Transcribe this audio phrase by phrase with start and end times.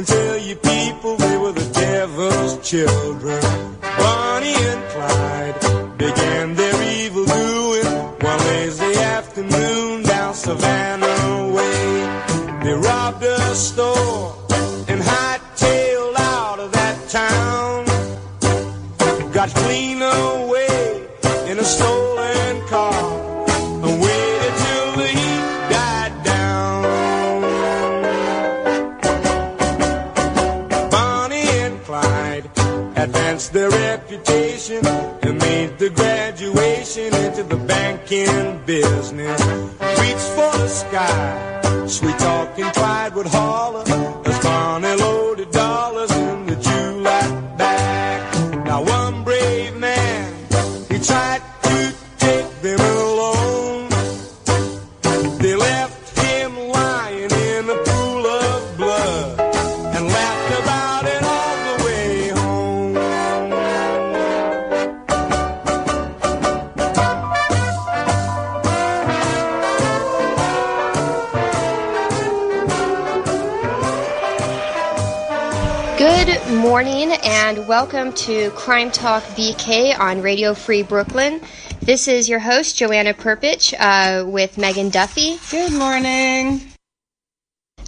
[0.00, 3.69] can tell you people they were the devil's children.
[78.60, 81.40] Crime Talk BK on Radio Free Brooklyn.
[81.80, 85.38] This is your host, Joanna Perpich, uh, with Megan Duffy.
[85.50, 86.60] Good morning.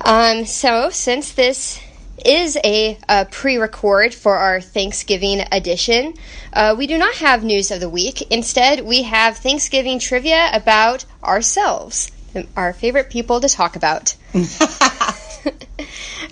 [0.03, 1.79] Um, so, since this
[2.25, 6.14] is a, a pre record for our Thanksgiving edition,
[6.55, 8.23] uh, we do not have news of the week.
[8.33, 12.11] Instead, we have Thanksgiving trivia about ourselves,
[12.57, 14.17] our favorite people to talk about.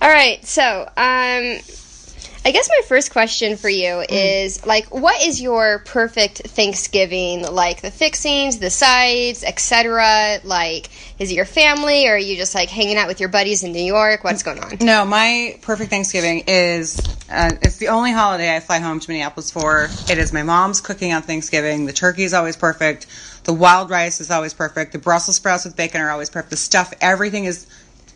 [0.00, 1.58] All right, so um,
[2.42, 7.42] I guess my first question for you is like, what is your perfect Thanksgiving?
[7.42, 10.40] Like the fixings, the sides, etc.
[10.42, 10.88] Like,
[11.18, 13.72] is it your family, or are you just like hanging out with your buddies in
[13.72, 14.24] New York?
[14.24, 14.78] What's going on?
[14.80, 16.98] No, my perfect Thanksgiving is
[17.30, 19.88] uh, it's the only holiday I fly home to Minneapolis for.
[20.08, 21.84] It is my mom's cooking on Thanksgiving.
[21.84, 23.06] The turkey is always perfect.
[23.44, 24.92] The wild rice is always perfect.
[24.92, 26.50] The Brussels sprouts with bacon are always perfect.
[26.50, 27.66] The stuff, everything is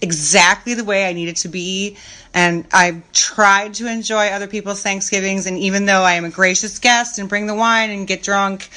[0.01, 1.97] exactly the way I need it to be.
[2.33, 5.47] And I've tried to enjoy other people's Thanksgivings.
[5.47, 8.69] And even though I am a gracious guest and bring the wine and get drunk,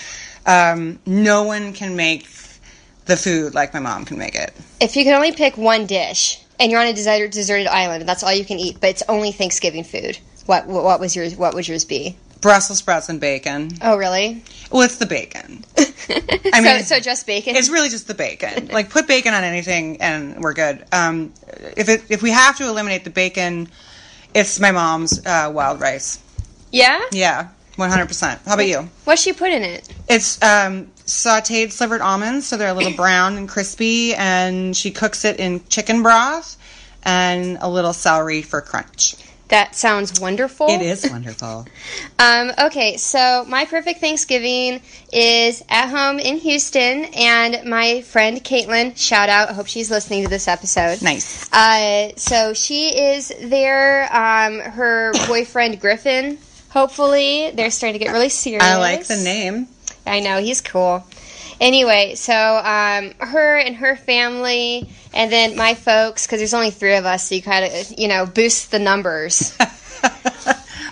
[0.46, 2.28] um, no one can make
[3.06, 4.54] the food like my mom can make it.
[4.80, 8.10] If you could only pick one dish, and you're on a deserted, deserted island, and
[8.10, 11.36] that's all you can eat, but it's only Thanksgiving food, what, what was yours?
[11.36, 12.18] What would yours be?
[12.42, 13.72] Brussels sprouts and bacon.
[13.82, 14.44] Oh, really?
[14.72, 15.64] Well, it's the bacon.
[15.78, 17.56] I mean, so, so just bacon.
[17.56, 18.68] It's really just the bacon.
[18.72, 20.86] Like put bacon on anything and we're good.
[20.92, 21.34] Um,
[21.76, 23.70] if it, if we have to eliminate the bacon,
[24.34, 26.20] it's my mom's uh, wild rice.
[26.72, 27.02] yeah.
[27.12, 28.40] Yeah, one hundred percent.
[28.46, 28.88] How about you?
[29.06, 29.88] What's she put in it?
[30.08, 35.26] It's um, sautéed slivered almonds, so they're a little brown and crispy, and she cooks
[35.26, 36.56] it in chicken broth
[37.04, 39.16] and a little celery for crunch.
[39.50, 40.68] That sounds wonderful.
[40.70, 41.66] It is wonderful.
[42.20, 44.82] Um, okay, so my perfect Thanksgiving
[45.14, 50.24] is at home in Houston, and my friend Caitlin, shout out, I hope she's listening
[50.24, 51.04] to this episode.
[51.04, 51.52] Nice.
[51.54, 54.12] Uh, so she is there.
[54.12, 58.64] Um, her boyfriend Griffin, hopefully, they're starting to get really serious.
[58.64, 59.68] I like the name.
[60.08, 61.06] I know he's cool.
[61.60, 66.96] Anyway, so um, her and her family, and then my folks, because there's only three
[66.96, 69.58] of us, so you kind of you know boost the numbers.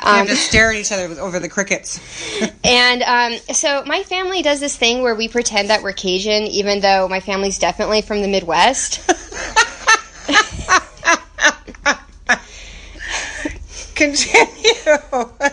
[0.05, 1.99] We have to stare at each other over the crickets.
[2.63, 6.79] And um, so my family does this thing where we pretend that we're Cajun, even
[6.79, 9.07] though my family's definitely from the Midwest.
[13.95, 15.51] Continue.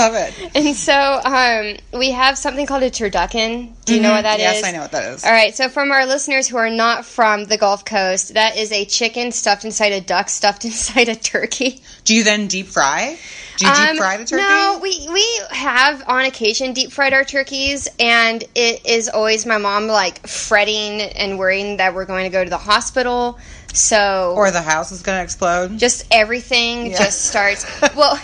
[0.00, 0.50] Love it.
[0.56, 0.94] and so
[1.24, 3.72] um, we have something called a turducken.
[3.84, 4.42] Do you know what that is?
[4.44, 5.24] yes, I know what that is.
[5.24, 8.72] All right, so from our listeners who are not from the Gulf Coast, that is
[8.72, 11.82] a chicken stuffed inside a duck stuffed inside a turkey.
[12.04, 13.18] Do you then deep fry?
[13.58, 14.42] Do you Um, deep fry the turkey?
[14.42, 19.58] No, we we have on occasion deep fried our turkeys, and it is always my
[19.58, 23.38] mom like fretting and worrying that we're going to go to the hospital.
[23.72, 25.78] So Or the house is going to explode.
[25.78, 27.64] just everything just starts.
[27.94, 28.18] Well,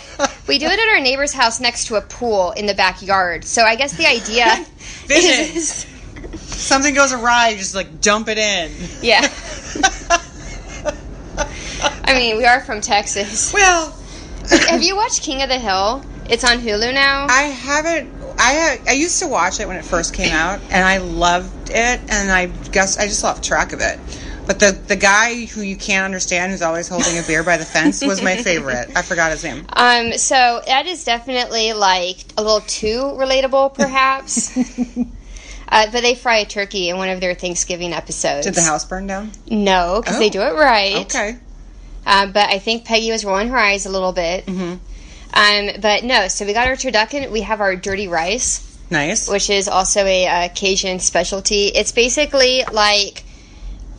[0.47, 3.43] we do it at our neighbor's house next to a pool in the backyard.
[3.43, 4.65] So I guess the idea
[5.05, 5.55] Vision.
[5.57, 5.85] is,
[6.45, 8.71] Something goes awry, you just like dump it in.
[9.01, 9.21] yeah.
[12.05, 13.53] I mean, we are from Texas.
[13.53, 13.91] Well,
[14.69, 16.03] Have you watched King of the Hill?
[16.29, 17.27] It's on Hulu now.
[17.29, 18.13] I haven't.
[18.39, 21.99] I I used to watch it when it first came out, and I loved it,
[22.09, 23.99] and I guess I just lost track of it.
[24.47, 27.65] But the the guy who you can't understand, who's always holding a beer by the
[27.65, 28.89] fence, was my favorite.
[28.95, 29.65] I forgot his name.
[29.73, 34.57] Um, so that is definitely like a little too relatable, perhaps.
[35.69, 38.45] uh, but they fry a turkey in one of their Thanksgiving episodes.
[38.45, 39.31] Did the house burn down?
[39.51, 40.29] No, because they Oh.
[40.29, 40.95] do it right.
[41.05, 41.37] Okay.
[42.05, 44.45] Um, but I think Peggy was rolling her eyes a little bit.
[44.45, 44.75] Mm-hmm.
[45.33, 47.29] Um, but no, so we got our turducken.
[47.31, 49.27] We have our dirty rice, Nice.
[49.29, 51.65] which is also a uh, Cajun specialty.
[51.65, 53.25] It's basically like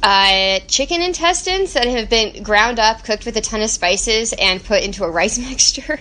[0.03, 4.63] uh, chicken intestines that have been ground up, cooked with a ton of spices, and
[4.63, 5.99] put into a rice mixture.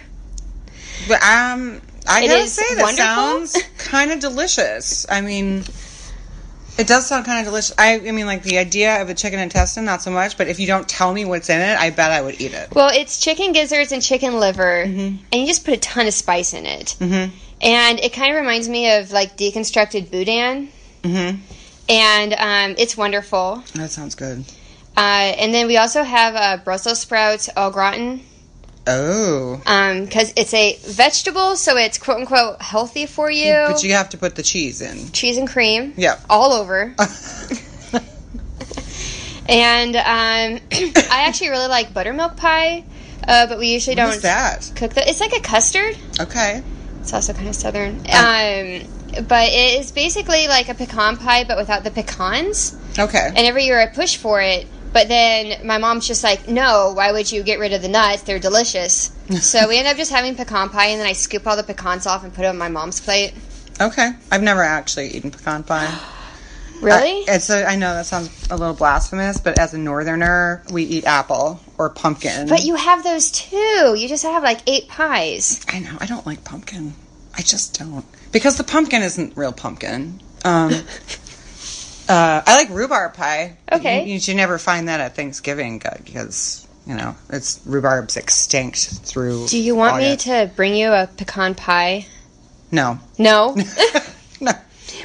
[1.07, 3.47] But um, I It gotta say that wonderful.
[3.47, 5.05] sounds kind of delicious.
[5.09, 5.63] I mean,
[6.77, 7.73] it does sound kind of delicious.
[7.77, 10.37] I, I mean, like the idea of a chicken intestine, not so much.
[10.37, 12.73] But if you don't tell me what's in it, I bet I would eat it.
[12.75, 16.53] Well, it's chicken gizzards and chicken liver, and you just put a ton of spice
[16.53, 16.95] in it.
[16.99, 17.33] Mm-hmm.
[17.61, 20.69] And it kind of reminds me of like deconstructed boudin,
[21.03, 21.41] Mm-hmm.
[21.89, 23.63] And um, it's wonderful.
[23.75, 24.43] That sounds good.
[24.95, 24.99] Uh,
[25.39, 28.21] and then we also have uh, Brussels sprouts au gratin
[28.89, 29.57] Oh,
[30.05, 33.53] because it's a vegetable, so it's quote unquote healthy for you.
[33.67, 35.11] but you have to put the cheese in.
[35.11, 36.17] Cheese and cream, Yeah.
[36.29, 36.95] all over.
[39.49, 42.85] and um, I actually really like buttermilk pie,
[43.27, 44.71] uh, but we usually What's don't that?
[44.75, 45.07] cook that.
[45.09, 45.97] It's like a custard.
[46.19, 46.63] Okay.
[47.01, 47.97] It's also kind of southern.
[48.09, 48.87] Um,
[49.27, 52.75] but it is basically like a pecan pie, but without the pecans.
[52.97, 53.27] Okay.
[53.27, 57.11] And every year I push for it, but then my mom's just like, no, why
[57.11, 58.23] would you get rid of the nuts?
[58.23, 59.11] They're delicious.
[59.41, 62.07] so we end up just having pecan pie, and then I scoop all the pecans
[62.07, 63.33] off and put it on my mom's plate.
[63.79, 64.11] Okay.
[64.31, 65.93] I've never actually eaten pecan pie.
[66.79, 67.27] Really?
[67.27, 70.83] I, it's a, I know that sounds a little blasphemous, but as a northerner, we
[70.83, 72.47] eat apple or pumpkin.
[72.47, 73.95] but you have those too.
[73.97, 75.65] You just have like eight pies.
[75.67, 75.97] I know.
[75.99, 76.93] I don't like pumpkin.
[77.37, 78.05] I just don't.
[78.31, 80.19] Because the pumpkin isn't real pumpkin.
[80.43, 80.71] Um,
[82.09, 83.57] uh, I like rhubarb pie.
[83.71, 84.05] Okay.
[84.05, 88.77] You, you should never find that at Thanksgiving uh, because, you know, it's rhubarb's extinct
[88.77, 89.47] through.
[89.47, 92.05] Do you want me to bring you a pecan pie?
[92.71, 92.99] No.
[93.17, 93.55] No.
[94.41, 94.51] no.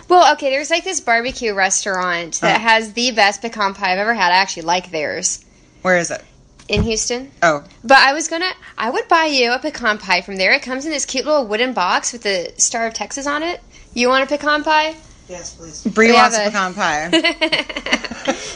[0.08, 0.50] well, okay.
[0.50, 2.62] There's like this barbecue restaurant that Oh.
[2.62, 4.32] has the best pecan pie I've ever had.
[4.32, 5.44] I actually like theirs
[5.82, 6.22] Where is it?
[6.68, 7.30] In Houston.
[7.42, 10.52] Oh, But I was gonna, I would buy you a pecan pie from there.
[10.52, 13.60] It comes in this cute little wooden box with the Star of Texas on it.
[13.94, 14.94] You want a pecan pie?
[15.28, 15.82] Yes, please.
[15.84, 17.10] Brie We wants have a a- pecan pie.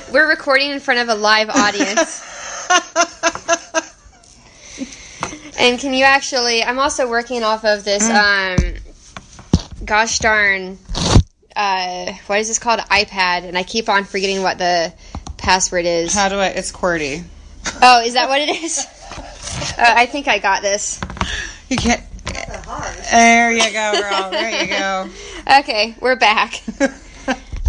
[0.13, 2.23] We're recording in front of a live audience.
[5.59, 6.63] and can you actually?
[6.63, 8.09] I'm also working off of this.
[8.09, 8.57] Um,
[9.85, 10.79] gosh darn,
[11.55, 12.81] uh, what is this called?
[12.81, 14.93] iPad, and I keep on forgetting what the
[15.39, 16.13] password is.
[16.15, 16.49] How do I?
[16.49, 17.25] It's QWERTY.
[17.83, 18.87] Oh, is that what it is?
[19.79, 21.01] Uh, I think I got this.
[21.69, 22.03] You can't.
[23.11, 24.31] There you go, girl.
[24.31, 25.09] There you go.
[25.61, 26.63] Okay, we're back.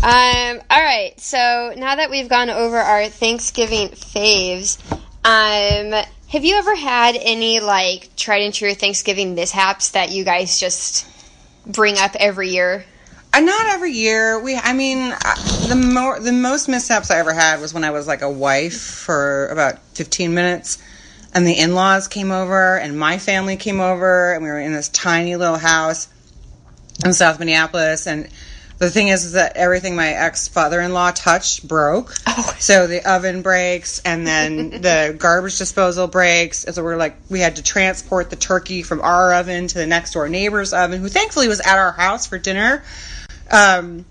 [0.03, 4.77] Um, all right, so now that we've gone over our Thanksgiving faves,
[5.25, 10.59] um, have you ever had any like tried and true Thanksgiving mishaps that you guys
[10.59, 11.07] just
[11.65, 12.85] bring up every year?
[13.37, 14.39] Uh, not every year.
[14.39, 17.91] We, I mean, uh, the more the most mishaps I ever had was when I
[17.91, 20.79] was like a wife for about fifteen minutes,
[21.35, 24.73] and the in laws came over, and my family came over, and we were in
[24.73, 26.07] this tiny little house
[27.05, 28.27] in South Minneapolis, and.
[28.79, 32.13] The thing is, is that everything my ex father in law touched broke.
[32.27, 32.55] Oh.
[32.59, 36.63] So the oven breaks, and then the garbage disposal breaks.
[36.63, 39.87] And so we're like, we had to transport the turkey from our oven to the
[39.87, 42.83] next door neighbor's oven, who thankfully was at our house for dinner.
[43.51, 44.05] Um,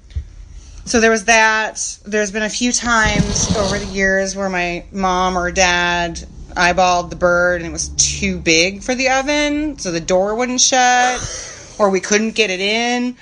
[0.85, 1.99] so there was that.
[2.05, 6.25] There's been a few times over the years where my mom or dad
[6.55, 10.61] eyeballed the bird and it was too big for the oven, so the door wouldn't
[10.61, 13.17] shut, or we couldn't get it in,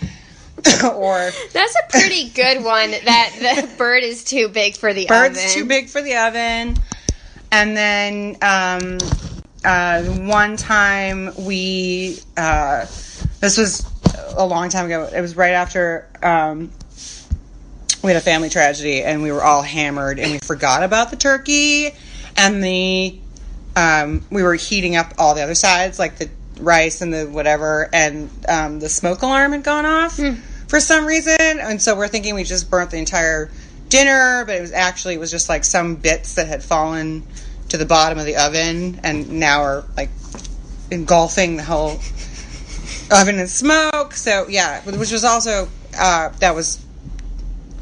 [0.95, 2.91] or That's a pretty good one.
[2.91, 5.51] That the bird is too big for the bird's oven.
[5.51, 6.77] too big for the oven.
[7.51, 8.99] And then um,
[9.65, 12.81] uh, one time we, uh,
[13.41, 13.81] this was
[14.37, 15.09] a long time ago.
[15.13, 16.71] It was right after um,
[18.03, 21.17] we had a family tragedy, and we were all hammered, and we forgot about the
[21.17, 21.95] turkey,
[22.37, 23.19] and the
[23.77, 26.29] um, we were heating up all the other sides, like the
[26.61, 30.19] rice and the whatever, and um, the smoke alarm had gone off
[30.69, 33.51] for some reason, and so we're thinking we just burnt the entire
[33.89, 37.25] dinner, but it was actually it was just like some bits that had fallen
[37.71, 40.11] to the bottom of the oven, and now are like
[40.91, 41.99] engulfing the whole
[43.11, 44.15] oven and smoke.
[44.15, 45.69] So yeah, which was also
[45.99, 46.85] uh, that was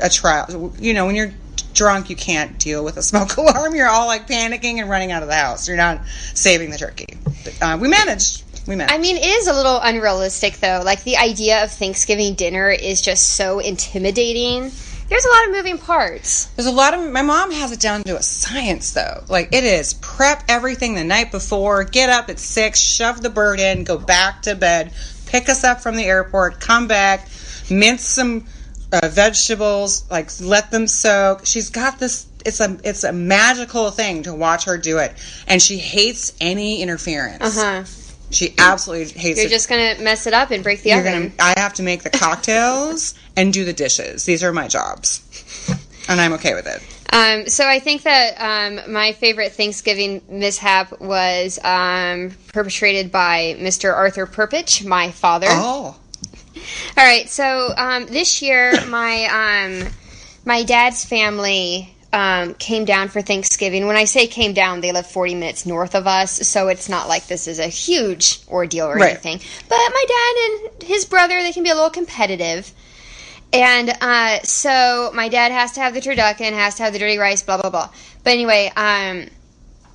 [0.02, 0.72] a trial.
[0.78, 1.32] You know, when you're
[1.74, 3.74] drunk, you can't deal with a smoke alarm.
[3.74, 5.68] You're all like panicking and running out of the house.
[5.68, 6.02] You're not
[6.34, 7.18] saving the turkey.
[7.44, 8.44] But, uh, we managed.
[8.66, 8.94] We managed.
[8.94, 10.82] I mean, it is a little unrealistic, though.
[10.84, 14.70] Like, the idea of Thanksgiving dinner is just so intimidating.
[15.12, 16.47] There's a lot of moving parts.
[16.57, 19.23] There's a lot of my mom has it down to a science though.
[19.28, 23.61] Like it is prep everything the night before, get up at six, shove the bird
[23.61, 24.90] in, go back to bed,
[25.26, 27.28] pick us up from the airport, come back,
[27.71, 28.47] mince some
[28.90, 31.45] uh, vegetables, like let them soak.
[31.45, 35.12] She's got this it's a it's a magical thing to watch her do it,
[35.47, 37.59] and she hates any interference.
[37.59, 37.85] Uh huh.
[38.32, 39.42] She absolutely hates it.
[39.42, 39.50] You're it.
[39.50, 41.34] just gonna mess it up and break the You're oven.
[41.38, 41.54] gonna.
[41.56, 44.24] I have to make the cocktails and do the dishes.
[44.24, 45.22] These are my jobs,
[46.08, 46.82] and I'm okay with it.
[47.14, 53.94] Um, so I think that um, my favorite Thanksgiving mishap was um, perpetrated by Mr.
[53.94, 55.48] Arthur Perpich, my father.
[55.50, 55.94] Oh,
[56.96, 59.24] All right, so um, this year my
[59.84, 59.88] um,
[60.46, 63.87] my dad's family um, came down for Thanksgiving.
[63.87, 67.09] When I say came down, they live 40 minutes north of us, so it's not
[67.09, 69.12] like this is a huge ordeal or Right.
[69.12, 69.40] anything.
[69.69, 72.73] But my dad and his brother, they can be a little competitive.
[73.52, 77.19] And uh, so my dad has to have the turducken, has to have the dirty
[77.19, 77.90] rice, blah blah blah.
[78.25, 79.26] But anyway, um,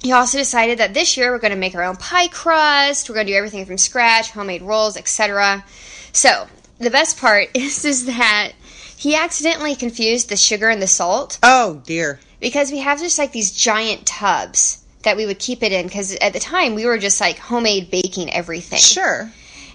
[0.03, 3.09] he also decided that this year we're going to make our own pie crust.
[3.09, 5.65] We're going to do everything from scratch, homemade rolls, etc.
[6.13, 6.47] So
[6.77, 8.51] the best part is is that
[8.97, 12.19] he accidentally confused the sugar and the salt oh dear.
[12.39, 16.15] because we have just like these giant tubs that we would keep it in because
[16.17, 18.79] at the time we were just like homemade baking everything.
[18.79, 19.31] Sure.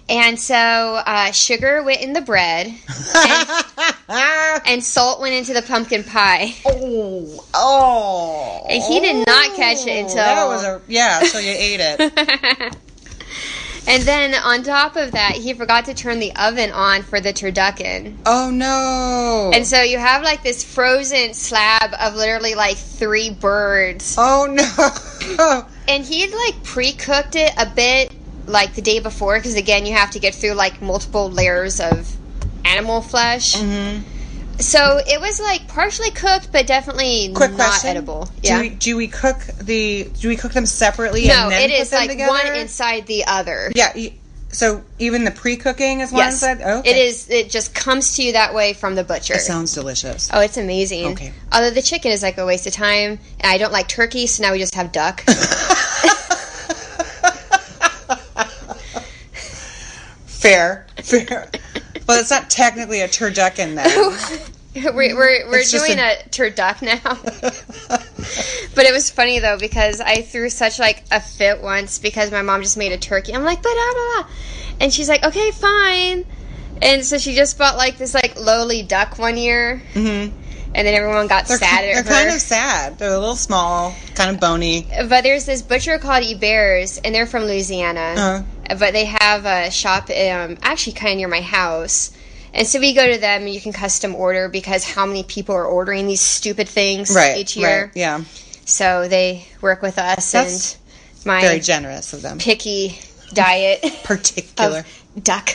[0.09, 3.57] And so uh, sugar went in the bread and,
[4.67, 6.53] and salt went into the pumpkin pie.
[6.65, 8.65] oh, oh.
[8.69, 11.23] And he did not catch it until- that was a yeah.
[11.23, 12.75] So you ate it.
[13.85, 17.33] And then on top of that, he forgot to turn the oven on for the
[17.33, 18.15] turducken.
[18.25, 19.51] Oh no.
[19.53, 24.15] And so you have like this frozen slab of literally like three birds.
[24.17, 25.67] oh no.
[25.87, 28.13] And he had like pre cooked it a bit
[28.45, 32.15] like the day before because again, you have to get through like multiple layers of
[32.65, 33.55] animal flesh.
[33.55, 34.03] Mm-hmm.
[34.59, 37.89] So it was like partially cooked, but definitely Quick not question.
[37.89, 38.29] edible.
[38.41, 41.27] Do we do we cook the do we cook them separately?
[41.27, 42.29] no, and then it put them like together?
[42.31, 43.71] one inside the other.
[43.75, 43.93] Yeah.
[44.49, 46.33] So even the pre-cooking is one Yes.
[46.33, 46.59] inside.
[46.63, 46.91] Oh, okay.
[46.91, 47.27] It is.
[47.29, 49.33] It just comes to you that way from the butcher.
[49.33, 50.29] It sounds delicious.
[50.31, 51.07] Oh, it's amazing.
[51.13, 51.33] Okay.
[51.51, 54.43] Although the chicken is like a waste of time, and I don't like turkey, so
[54.43, 55.23] now we just have duck.
[60.25, 60.85] Fair.
[61.01, 61.49] Fair.
[62.07, 64.43] Well, it's not technically a turducken then.
[64.95, 66.97] we're we're, we're doing a- a, turduck now.
[68.75, 72.41] but it was funny though because I threw such like a fit once because my
[72.41, 73.33] mom just made a turkey.
[73.33, 74.29] I'm like, da da da,
[74.79, 76.25] and she's like, okay, fine.
[76.81, 80.27] And so she just bought like this like lowly duck one year, hmm
[80.75, 82.09] and then everyone got They're, sad they're her.
[82.09, 82.97] kind of sad.
[82.97, 84.87] They're a little small, kind of bony.
[85.09, 87.99] But there's this butcher called Eber's, and they're from Louisiana.
[88.17, 88.75] Uh-huh.
[88.79, 92.11] But they have a shop um, actually kind of near my house.
[92.55, 95.55] And so we go to them, and you can custom order because how many people
[95.55, 97.37] are ordering these stupid things Right.
[97.37, 97.85] each year.
[97.85, 97.91] Right.
[97.95, 98.23] Yeah.
[98.65, 102.37] So they work with us That's and my Very generous of them.
[102.37, 102.97] picky
[103.33, 104.85] diet Particular.
[105.21, 105.49] duck.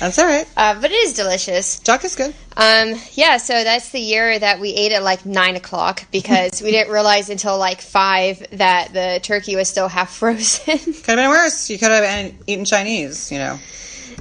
[0.00, 0.46] That's all right.
[0.56, 1.80] Uh, but it is delicious.
[1.80, 2.34] Duck is good.
[2.56, 6.70] Um, yeah, so that's the year that we ate at like nine o'clock because we
[6.70, 10.78] didn't realize until like five that the turkey was still half frozen.
[10.78, 11.68] Could have been worse.
[11.70, 13.32] You could have eaten Chinese.
[13.32, 13.58] You know.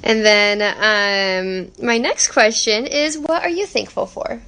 [0.03, 4.41] and then um, my next question is, what are you thankful for?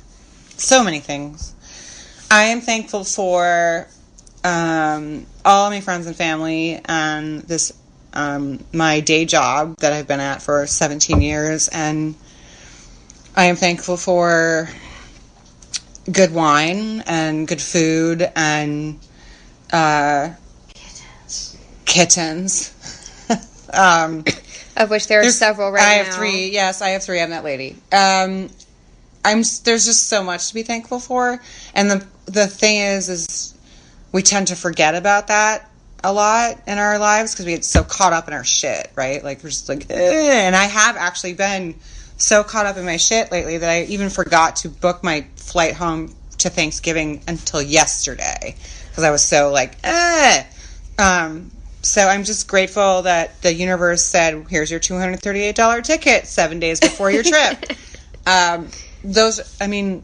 [0.57, 1.53] so many things.
[2.31, 3.87] I am thankful for
[4.43, 7.73] um, all my friends and family and this
[8.15, 12.15] um, my day job that I've been at for 17 years, and
[13.35, 14.69] I am thankful for
[16.11, 18.99] good wine and good food and
[19.71, 20.29] uh,
[21.85, 22.73] kittens.
[23.73, 24.23] um,
[24.77, 25.87] Of which there are several right now.
[25.87, 26.03] I now.
[26.05, 26.49] have three.
[26.49, 27.21] Yes, I have three.
[27.21, 27.77] I'm that lady.
[27.91, 28.49] Um,
[29.23, 29.43] I'm.
[29.63, 31.41] There's just so much to be thankful for,
[31.73, 33.53] and the the thing is, is
[34.11, 35.69] we tend to forget about that
[36.05, 39.23] a lot in our lives because we get so caught up in our shit, right?
[39.23, 41.75] Like we're just like, "Ugh," and I have actually been
[42.17, 45.73] so caught up in my shit lately that I even forgot to book my flight
[45.73, 48.55] home to Thanksgiving until yesterday
[48.89, 50.43] because I was so like, eh.
[50.99, 55.81] Um, so I'm just grateful that the universe said, "Here's your two hundred thirty-eight dollar
[55.81, 57.65] ticket seven days before your trip."
[58.27, 58.69] um,
[59.03, 60.03] those, I mean,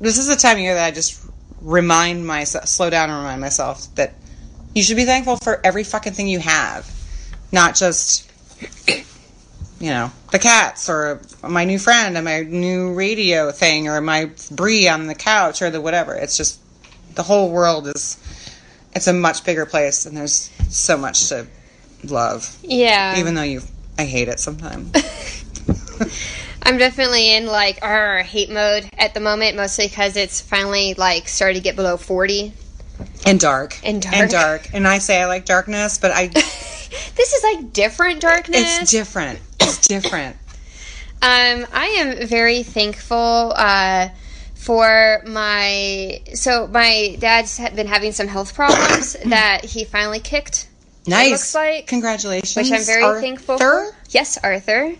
[0.00, 1.20] this is the time of year that I just
[1.60, 4.14] remind myself, slow down and remind myself that
[4.76, 6.86] you should be thankful for every fucking thing you have,
[7.50, 8.30] not just,
[9.80, 14.30] you know, the cats or my new friend and my new radio thing or my
[14.50, 16.14] brie on the couch or the whatever.
[16.14, 16.60] It's just
[17.14, 18.22] the whole world is.
[18.94, 21.46] It's a much bigger place, and there's so much to
[22.04, 22.58] love.
[22.62, 23.18] Yeah.
[23.18, 23.62] Even though you,
[23.98, 24.92] I hate it sometimes.
[26.62, 31.28] I'm definitely in like our hate mode at the moment, mostly because it's finally like
[31.28, 32.52] started to get below 40.
[33.26, 34.14] And dark, And dark.
[34.14, 34.68] and dark.
[34.72, 36.28] And I say I like darkness, but I,
[37.16, 38.80] This is like different darkness.
[38.80, 39.40] it's different.
[39.60, 40.36] It's different.
[41.22, 44.08] Um, I am very thankful uh,
[44.54, 50.68] for my so my dad's been having some health problems that he finally kicked.
[51.06, 51.30] Nice.
[51.30, 52.56] looks like- Congratulations.
[52.56, 53.20] which I'm very Arthur?
[53.20, 53.86] thankful for.
[54.10, 54.94] Yes, Arthur.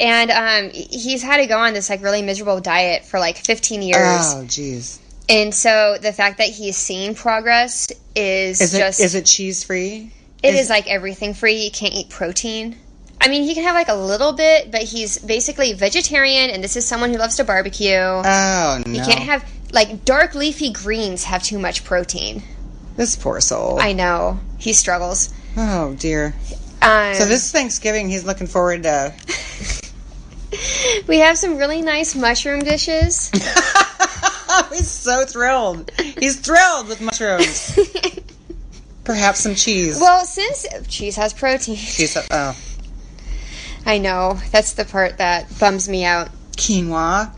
[0.00, 3.80] And um, he's had to go on this like really miserable diet for like 15
[3.82, 4.98] years, Oh, jeez.
[5.28, 9.64] And so the fact that he's seeing progress is, Is it just is it cheese
[9.64, 10.12] free?
[10.42, 11.64] It Is- is like everything free.
[11.64, 12.76] You can't eat protein.
[13.20, 16.76] I mean, he can have like a little bit, but he's basically vegetarian, and this
[16.76, 17.94] is someone who loves to barbecue.
[17.96, 18.92] Oh no!
[18.92, 22.42] you can't have like dark leafy greens have too much protein.
[22.96, 23.80] this poor soul.
[23.80, 25.32] I know he struggles.
[25.56, 26.34] oh dear.
[26.82, 29.14] Um, So this Thanksgiving, he's looking forward to.
[31.08, 33.30] we have some really nice mushroom dishes.
[34.72, 35.90] he's so thrilled.
[36.18, 37.78] He's thrilled with mushrooms.
[39.04, 40.00] Perhaps some cheese.
[40.00, 42.16] well, since cheese has protein, cheese.
[42.30, 42.56] Oh,
[43.84, 46.30] I know that's the part that bums me out.
[46.52, 47.30] quinoa.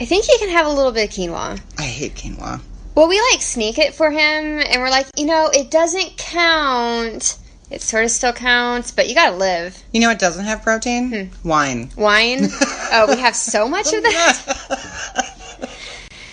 [0.00, 1.60] I think he can have a little bit of quinoa.
[1.78, 2.60] I hate quinoa.
[2.96, 7.38] Well, we like sneak it for him, and we're like, you know, it doesn't count.
[7.70, 9.80] It sort of still counts, but you gotta live.
[9.92, 11.28] You know what doesn't have protein?
[11.28, 11.48] Hmm.
[11.48, 11.90] Wine.
[11.96, 12.40] Wine.
[12.92, 15.36] oh, we have so much of that.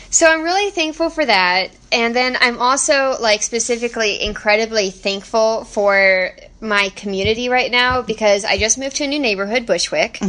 [0.09, 1.69] So I'm really thankful for that.
[1.91, 8.57] And then I'm also like specifically incredibly thankful for my community right now because I
[8.57, 10.19] just moved to a new neighborhood, Bushwick.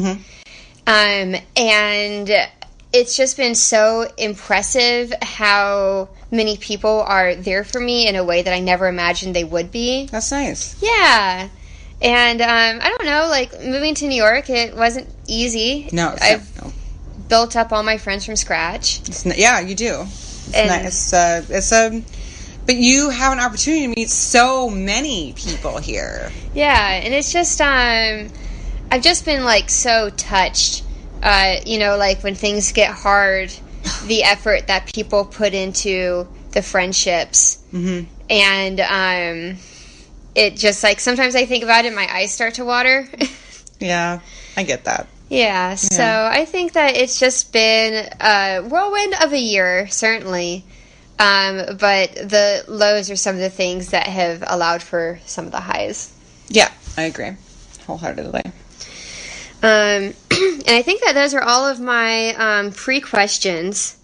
[0.87, 2.31] Um, and
[2.93, 8.43] it's just been so impressive how many people are there for me in a way
[8.43, 10.07] that I never imagined they would be.
[10.07, 10.81] That's nice.
[10.83, 11.49] Yeah.
[12.01, 15.89] And um, I don't know, like moving to New York, it wasn't easy.
[15.93, 16.73] No, I've no.
[17.29, 19.01] Built up all my friends from scratch.
[19.09, 20.03] It's n- yeah, you do.
[20.03, 20.87] It's And- nice.
[20.87, 22.03] It's, uh, it's a.
[22.67, 26.31] But you have an opportunity to meet so many people here.
[26.55, 28.29] Yeah, and it's just um
[28.91, 30.83] I've just been like so touched.
[31.23, 33.53] Uh, you know, like when things get hard,
[34.07, 37.59] the effort that people put into the friendships.
[37.73, 38.05] Mm-hmm.
[38.31, 39.59] And um
[40.35, 43.09] it just like sometimes I think about it, my eyes start to water.
[43.81, 44.19] Yeah,
[44.57, 45.07] I get that.
[45.29, 50.65] Yeah, so I think that it's just been a whirlwind of a year, certainly.
[51.19, 55.53] Um, but the lows are some of the things that have allowed for some of
[55.53, 56.13] the highs.
[56.49, 57.33] Yeah, I agree
[57.89, 58.43] wholeheartedly.
[58.45, 58.53] Um,
[60.31, 63.97] and I think that those are all of my um, pre questions.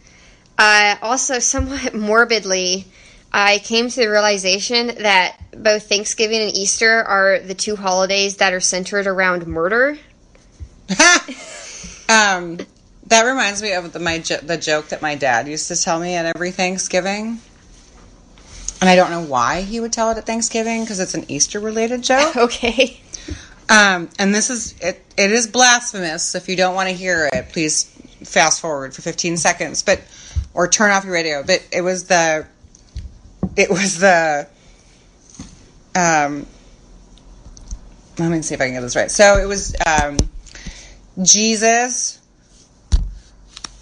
[0.58, 2.86] Uh, also, somewhat morbidly,
[3.32, 8.52] I came to the realization that both Thanksgiving and Easter are the two holidays that
[8.52, 9.98] are centered around murder.
[12.08, 12.58] Um,
[13.06, 15.98] that reminds me of the, my jo- the joke that my dad used to tell
[15.98, 17.38] me at every Thanksgiving.
[18.80, 21.60] And I don't know why he would tell it at Thanksgiving because it's an Easter
[21.60, 22.36] related joke.
[22.44, 23.00] Okay.
[23.70, 25.02] Um, and this is it.
[25.16, 26.34] It is blasphemous.
[26.34, 27.84] If you don't want to hear it, please
[28.22, 30.02] fast forward for 15 seconds, but
[30.52, 31.42] or turn off your radio.
[31.42, 32.46] But it was the.
[33.56, 34.46] It was the.
[35.94, 36.44] Um.
[38.18, 39.10] Let me see if I can get this right.
[39.10, 40.18] So it was um,
[41.22, 42.20] Jesus.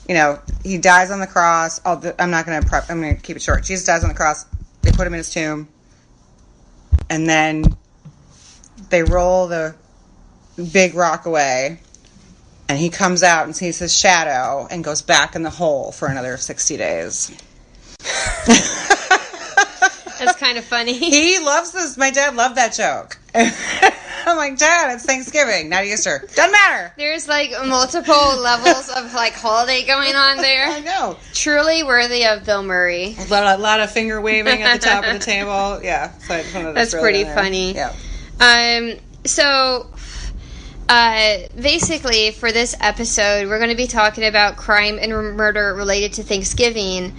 [0.09, 1.81] You know, he dies on the cross.
[1.85, 2.90] I'll, I'm not going to prep.
[2.90, 3.64] I'm going to keep it short.
[3.64, 4.47] Jesus dies on the cross.
[4.83, 5.68] They put him in his tomb,
[7.09, 7.77] and then
[8.90, 9.75] they roll the
[10.73, 11.81] big rock away
[12.68, 16.09] and he comes out and sees his shadow and goes back in the hole for
[16.09, 17.31] another 60 days
[20.18, 20.92] That's kind of funny.
[20.92, 23.18] he loves this my dad loved that joke
[24.33, 29.33] i'm like dad it's thanksgiving not easter doesn't matter There's like multiple levels of like
[29.35, 30.66] holiday going on there.
[30.66, 33.16] i know Truly worthy of Bill Murray.
[33.18, 36.42] a lot, a lot of finger waving at the top of the table yeah so
[36.73, 37.75] That's pretty funny.
[37.75, 37.92] yeah
[38.40, 39.87] Um, so,
[40.88, 46.14] uh, basically, for this episode, we're going to be talking about crime and murder related
[46.14, 47.14] to Thanksgiving.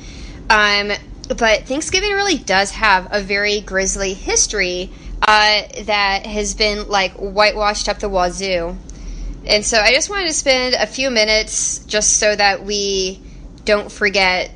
[0.49, 0.91] Um,
[1.29, 4.91] but Thanksgiving really does have a very grisly history
[5.25, 8.77] uh, that has been like whitewashed up the wazoo.
[9.45, 13.21] And so I just wanted to spend a few minutes just so that we
[13.65, 14.51] don't forget.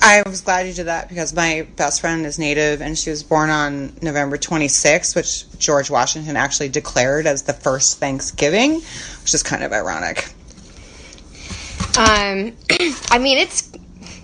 [0.00, 3.22] I was glad you did that because my best friend is Native and she was
[3.22, 8.74] born on November 26th, which George Washington actually declared as the first Thanksgiving,
[9.22, 10.34] which is kind of ironic.
[11.96, 12.52] Um,
[13.10, 13.70] I mean, it's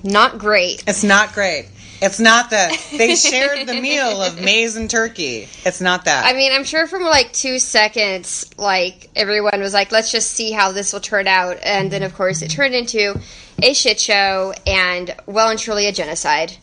[0.02, 0.84] not great.
[0.86, 1.68] It's not great.
[2.02, 5.48] It's not that they shared the meal of maize and turkey.
[5.64, 6.24] It's not that.
[6.24, 10.50] I mean, I'm sure from like two seconds, like everyone was like, let's just see
[10.50, 11.58] how this will turn out.
[11.62, 13.20] And then, of course, it turned into
[13.62, 16.56] a shit show and well and truly a genocide.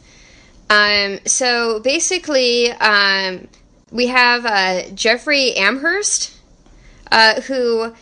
[0.69, 3.47] Um, so basically, um,
[3.91, 6.35] we have uh, Jeffrey Amherst,
[7.11, 7.93] uh, who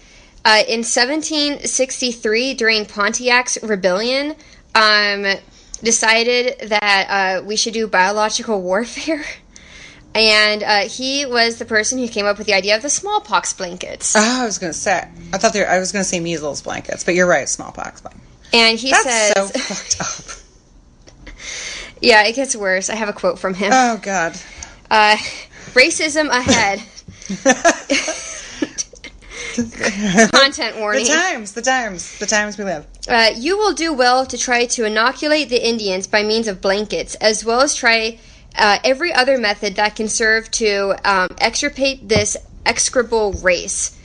[0.45, 4.35] Uh, in 1763, during Pontiac's rebellion,
[4.75, 5.25] um,
[5.77, 9.23] decided that uh, we should do biological warfare.
[10.15, 13.51] And uh, he was the person who came up with the idea of the smallpox
[13.51, 14.15] blankets.
[14.15, 15.05] Oh, I was gonna say.
[15.33, 15.69] I thought there.
[15.69, 17.49] I was gonna say measles blankets, but you're right.
[17.49, 18.23] Smallpox blankets.
[18.53, 21.35] And he That's says, so fucked up.
[22.01, 23.71] "Yeah, it gets worse." I have a quote from him.
[23.73, 24.39] Oh God.
[24.89, 25.17] Uh,
[25.73, 26.81] racism ahead.
[30.33, 31.05] Content warning.
[31.05, 32.85] The times, the times, the times we live.
[33.07, 37.15] Uh, you will do well to try to inoculate the Indians by means of blankets,
[37.15, 38.19] as well as try
[38.57, 43.97] uh, every other method that can serve to um, extirpate this execrable race.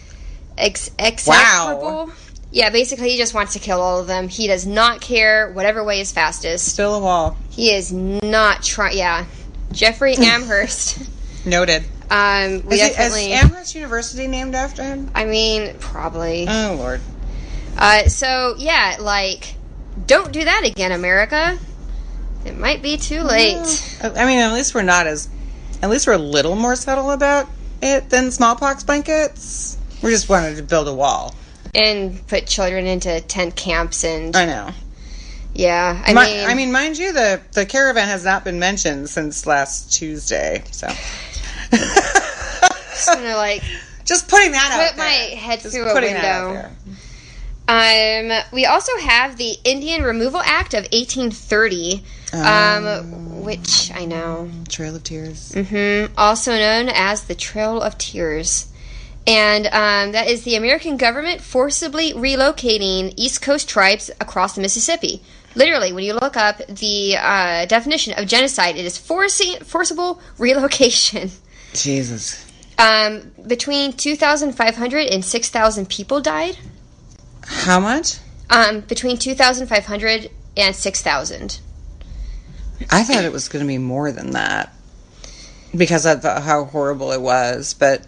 [0.56, 2.12] Ex- execrable?
[2.52, 4.28] Yeah, basically, he just wants to kill all of them.
[4.28, 6.66] He does not care whatever way is fastest.
[6.66, 7.36] Still a wall.
[7.50, 8.98] He is not trying.
[8.98, 9.26] Yeah,
[9.72, 11.08] Jeffrey Amherst.
[11.46, 11.84] Noted.
[12.10, 13.16] Um, we Is, it, is.
[13.16, 15.10] Amherst University named after him?
[15.14, 16.46] I mean, probably.
[16.48, 17.00] Oh Lord.
[17.78, 19.54] Uh, so yeah, like,
[20.06, 21.56] don't do that again, America.
[22.44, 24.00] It might be too late.
[24.02, 25.28] I mean, at least we're not as.
[25.82, 27.48] At least we're a little more subtle about
[27.80, 29.78] it than smallpox blankets.
[30.02, 31.34] We just wanted to build a wall.
[31.74, 34.70] And put children into tent camps and I know.
[35.54, 39.08] yeah, I Mi- mean, I mean, mind you, the the caravan has not been mentioned
[39.08, 40.64] since last Tuesday.
[40.72, 40.88] So,
[41.70, 43.62] just gonna like
[44.04, 46.70] just putting that out put my head Just through a putting that out window.
[47.68, 52.02] Um, we also have the Indian Removal Act of 1830,
[52.32, 55.52] um, which I know, Trail of Tears.
[55.54, 58.72] hmm also known as the Trail of Tears.
[59.24, 65.22] And um, that is the American government forcibly relocating East Coast tribes across the Mississippi.
[65.54, 71.30] Literally, when you look up the uh, definition of genocide, it is forcing, forcible relocation.
[71.74, 72.44] Jesus.
[72.78, 76.56] Um, between 2,500 and 6,000 people died.
[77.46, 78.18] How much?
[78.48, 81.60] Um, between 2,500 and 6,000.
[82.90, 84.74] I thought it was going to be more than that
[85.76, 87.74] because of how horrible it was.
[87.74, 88.02] But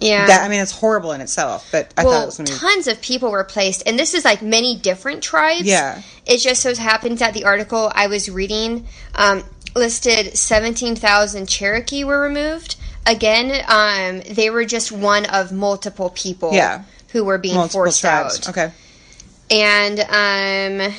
[0.00, 0.26] Yeah.
[0.26, 1.68] that I mean, it's horrible in itself.
[1.70, 2.58] But I thought it well, was going to be.
[2.58, 5.66] tons of people were placed, and this is like many different tribes.
[5.66, 6.00] Yeah.
[6.26, 12.20] It just so happens that the article I was reading um, listed 17,000 Cherokee were
[12.20, 12.76] removed.
[13.06, 16.82] Again, um, they were just one of multiple people Yeah.
[17.08, 18.40] who were being Multiple forced tribes.
[18.40, 18.48] out.
[18.48, 18.72] Okay.
[19.50, 20.00] And
[20.88, 20.94] um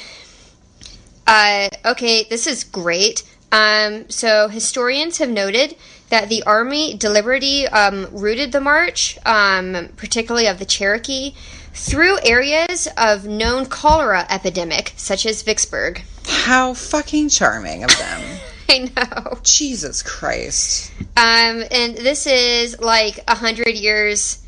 [1.27, 3.23] uh okay, this is great.
[3.51, 5.75] Um so historians have noted
[6.09, 11.33] that the army deliberately um, routed the march, um, particularly of the Cherokee,
[11.73, 16.03] through areas of known cholera epidemic, such as Vicksburg.
[16.27, 18.21] How fucking charming of them.
[18.69, 19.39] I know.
[19.43, 20.91] Jesus Christ.
[21.17, 24.41] Um, and this is like a hundred years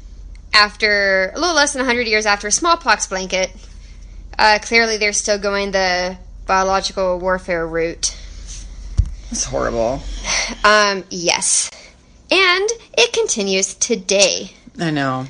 [0.54, 3.52] after, a little less than a hundred years after smallpox blanket.
[4.38, 8.16] Uh, clearly, they're still going the biological warfare route.
[9.30, 10.02] That's horrible.
[10.64, 11.70] Um, yes.
[12.32, 14.52] And it continues today.
[14.80, 15.28] I know.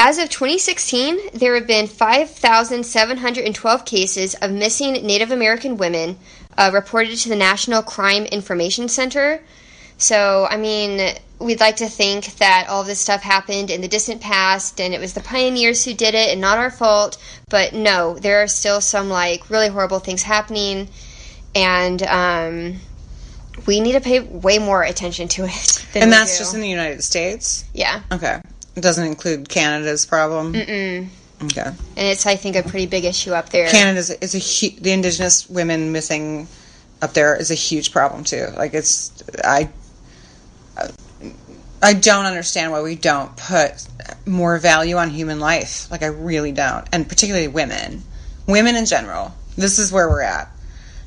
[0.00, 6.18] As of 2016, there have been 5,712 cases of missing Native American women
[6.58, 9.40] uh, reported to the National Crime Information Center.
[9.96, 14.20] So, I mean, we'd like to think that all this stuff happened in the distant
[14.20, 17.16] past and it was the pioneers who did it and not our fault.
[17.48, 20.88] But no, there are still some, like, really horrible things happening.
[21.54, 22.76] And, um,
[23.66, 25.86] we need to pay way more attention to it.
[25.92, 26.44] Than And that's do.
[26.44, 27.64] just in the United States?
[27.72, 28.02] yeah.
[28.12, 28.40] Okay.
[28.76, 30.52] It doesn't include Canada's problem?
[30.52, 31.08] Mm-mm.
[31.42, 31.62] Okay.
[31.62, 33.68] And it's, I think, a pretty big issue up there.
[33.68, 36.48] Canada's is a hu- the indigenous women missing
[37.00, 38.48] up there is a huge problem too.
[38.56, 39.68] Like it's I
[41.82, 43.86] I don't understand why we don't put
[44.26, 45.90] more value on human life.
[45.90, 48.02] Like I really don't, and particularly women,
[48.46, 49.34] women in general.
[49.56, 50.48] This is where we're at,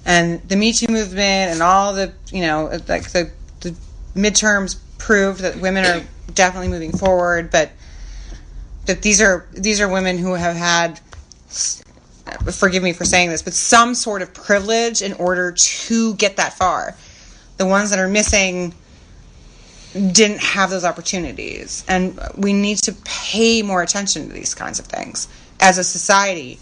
[0.06, 3.76] and the Me Too movement and all the you know like the the
[4.16, 7.72] midterms proved that women are definitely moving forward, but
[8.86, 11.00] that these are these are women who have had
[12.52, 16.54] forgive me for saying this, but some sort of privilege in order to get that
[16.54, 16.96] far.
[17.58, 18.74] The ones that are missing
[19.94, 21.84] didn't have those opportunities.
[21.88, 25.28] And we need to pay more attention to these kinds of things
[25.60, 26.60] as a society.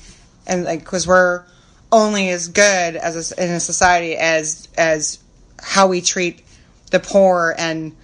[0.47, 1.43] And like, because we're
[1.91, 5.19] only as good as a, in a society as as
[5.62, 6.43] how we treat
[6.91, 7.95] the poor and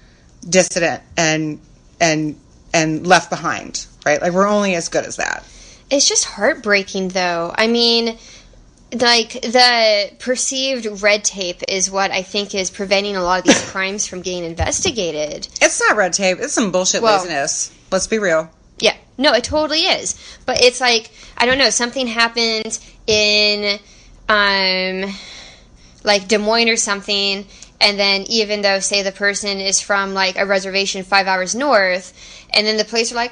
[0.47, 1.59] dissident and
[1.99, 2.39] and
[2.73, 4.21] and left behind, right?
[4.21, 5.43] Like we're only as good as that.
[5.89, 7.53] It's just heartbreaking, though.
[7.55, 8.17] I mean,
[8.91, 13.61] like, the perceived red tape is what I think is preventing a lot of these
[13.71, 15.47] crimes from getting investigated.
[15.61, 16.39] It's not red tape.
[16.39, 17.71] It's some bullshit Well- laziness.
[17.91, 18.49] Let's be real.
[18.79, 20.15] Yeah, No, it totally is.
[20.45, 23.79] But it's like I don't know, something happened in
[24.27, 25.13] um
[26.03, 27.45] like Des Moines or something
[27.79, 32.13] and then even though say the person is from like a reservation 5 hours north
[32.53, 33.31] and then the police are like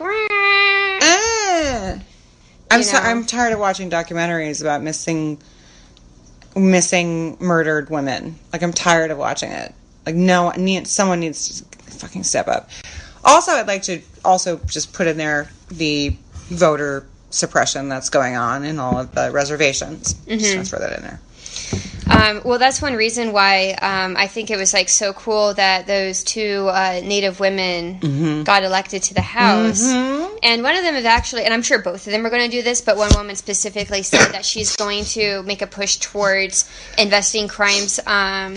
[2.72, 2.98] I'm You so.
[2.98, 5.39] I'm tired of watching documentaries about missing
[6.56, 8.38] missing murdered women.
[8.52, 9.74] Like I'm tired of watching it.
[10.06, 12.70] Like no need someone needs to fucking step up.
[13.24, 16.16] Also, I'd like to also just put in there the
[16.50, 20.13] voter suppression that's going on in all of the reservations.
[20.13, 20.54] Just mm-hmm.
[20.54, 21.20] gonna throw that in there.
[22.10, 25.88] Um, well, that's one reason why um, I think it was like so cool that
[25.88, 29.82] those two uh, Native women got elected to the House.
[30.44, 32.56] And one of them is actually, and I'm sure both of them are going to
[32.56, 36.70] do this, but one woman specifically said that she's going to make a push towards
[36.98, 38.56] investing crimes um,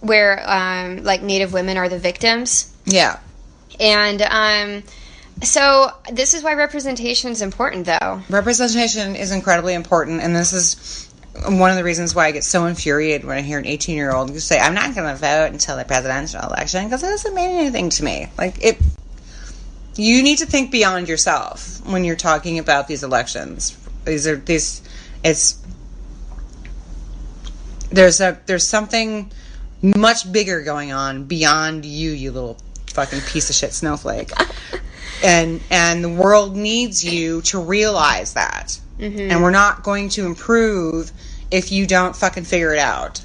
[0.00, 2.74] where um, like Native women are the victims.
[2.86, 3.20] Yeah.
[3.78, 4.82] And um,
[5.42, 8.22] so this is why representation is important, though.
[8.28, 12.66] Representation is incredibly important, and this is one of the reasons why I get so
[12.66, 15.76] infuriated when I hear an 18 year old say, I'm not going to vote until
[15.76, 18.28] the presidential election because it doesn't mean anything to me.
[18.36, 18.78] Like, it.
[19.94, 23.76] You need to think beyond yourself when you're talking about these elections.
[24.04, 24.82] These are these.
[25.22, 25.62] It's
[27.90, 29.30] there's a there's something
[29.82, 32.56] much bigger going on beyond you, you little
[32.88, 34.30] fucking piece of shit snowflake.
[35.24, 38.80] and and the world needs you to realize that.
[38.98, 41.10] And we're not going to improve
[41.50, 43.20] if you don't fucking figure it out.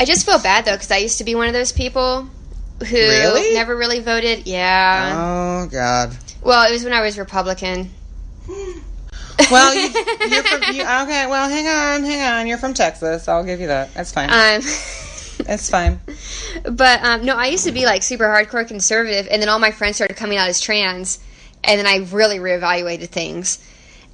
[0.00, 2.28] I just feel bad though because I used to be one of those people
[2.80, 3.54] who Really?
[3.54, 4.46] never really voted.
[4.46, 5.64] Yeah.
[5.64, 6.16] Oh god.
[6.42, 7.90] Well, it was when I was Republican.
[9.52, 9.88] Well, you,
[10.28, 11.26] you're from you, okay.
[11.28, 12.46] Well, hang on, hang on.
[12.48, 13.28] You're from Texas.
[13.28, 13.94] I'll give you that.
[13.94, 14.28] That's fine.
[14.30, 14.62] Um,
[15.48, 16.00] it's fine.
[16.64, 19.70] but um, no, I used to be like super hardcore conservative, and then all my
[19.70, 21.20] friends started coming out as trans,
[21.62, 23.60] and then I really reevaluated things.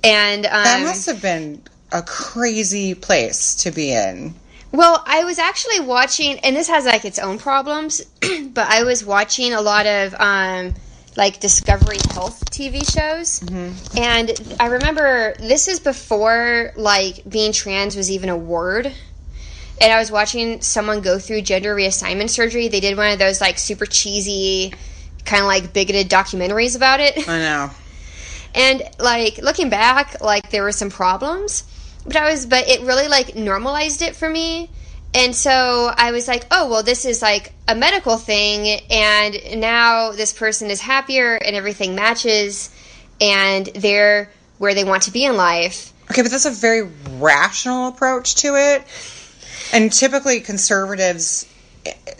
[0.05, 4.35] And um, That must have been a crazy place to be in.
[4.73, 9.05] Well, I was actually watching, and this has like its own problems, but I was
[9.05, 10.75] watching a lot of um,
[11.17, 13.40] like Discovery Health TV shows,
[13.97, 18.93] and I remember this is before like being trans was even a word.
[19.81, 22.69] And I was watching someone go through gender reassignment surgery.
[22.69, 24.73] They did one of those like super cheesy,
[25.25, 27.29] kind of like bigoted documentaries about it.
[27.29, 27.71] I know.
[28.55, 31.64] And like looking back, like there were some problems,
[32.05, 34.71] but I was, but it really like normalized it for me.
[35.12, 38.81] And so I was like, oh, well, this is like a medical thing.
[38.90, 42.71] And now this person is happier and everything matches
[43.21, 45.93] and they're where they want to be in life.
[46.11, 48.85] Okay, but that's a very rational approach to it.
[49.73, 51.49] And typically, conservatives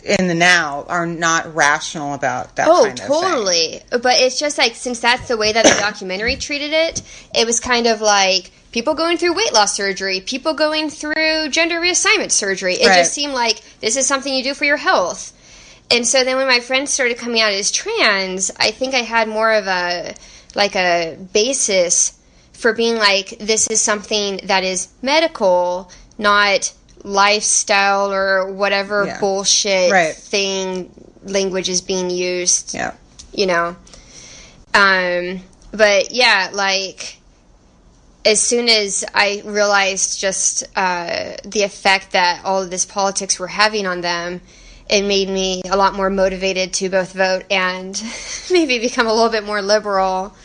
[0.03, 2.67] in the now are not rational about that.
[2.67, 3.07] Oh, kind of thing.
[3.07, 3.79] totally.
[3.89, 7.01] But it's just like since that's the way that the documentary treated it,
[7.33, 11.79] it was kind of like people going through weight loss surgery, people going through gender
[11.79, 12.75] reassignment surgery.
[12.75, 12.97] It Right.
[12.97, 15.31] just seemed like this is something you do for your health.
[15.91, 19.27] And so then when my friends started coming out as trans, I think I had
[19.27, 20.15] more of a
[20.55, 22.17] like a basis
[22.53, 26.73] for being like this is something that is medical, not
[27.05, 29.19] lifestyle or whatever Yeah.
[29.19, 30.15] bullshit Right.
[30.15, 30.89] thing
[31.23, 32.93] language is being used Yeah.
[33.31, 33.75] you know
[34.73, 35.39] um
[35.71, 37.17] but yeah like
[38.25, 43.47] as soon as i realized just uh the effect that all of this politics were
[43.47, 44.41] having on them
[44.89, 48.01] it made me a lot more motivated to both vote and
[48.51, 50.35] maybe become a little bit more liberal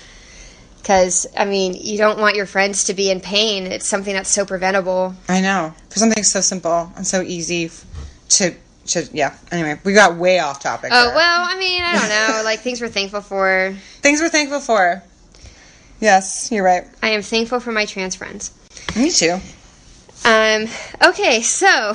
[0.80, 4.30] because i mean you don't want your friends to be in pain it's something that's
[4.30, 5.74] so preventable I know.
[5.90, 7.70] For something so simple and so easy
[8.30, 8.54] to
[8.86, 9.36] to yeah.
[9.52, 10.90] Anyway, we got way off topic.
[10.92, 11.14] oh there.
[11.14, 15.02] well i mean i don't know like things we're thankful for things we're thankful for.
[16.00, 16.84] Yes, you're right.
[17.02, 18.52] i am thankful for my trans friends
[18.96, 19.38] Me too.
[20.24, 20.66] Um,
[21.02, 21.94] okay, so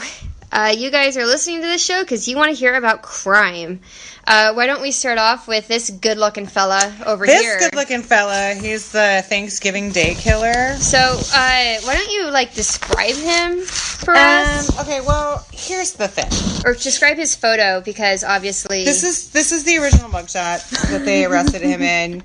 [0.51, 3.81] uh, you guys are listening to this show because you want to hear about crime.
[4.27, 7.59] Uh, why don't we start off with this good-looking fella over here?
[7.59, 10.75] This good-looking fella, he's the Thanksgiving Day killer.
[10.77, 16.07] so, uh, why don't you like describe him for us, Um, okay, well, here's the
[16.07, 16.25] thing.
[16.65, 21.23] or describe his photo because obviously This is this is the original mugshot that they
[21.29, 22.23] arrested him in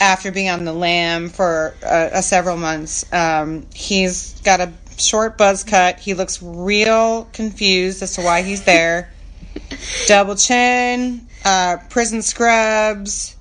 [0.00, 3.04] after being on the lam for uh, uh, several months.
[3.12, 5.98] Um, he's got a short buzz cut.
[5.98, 9.10] He looks real confused as to why he's there.
[10.06, 13.36] Double chin, uh, prison scrubs.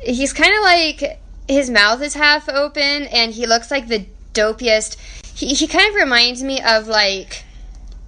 [0.00, 4.96] he's kind of like his mouth is half open and he looks like the dopiest.
[5.34, 7.44] He he kind of reminds me of like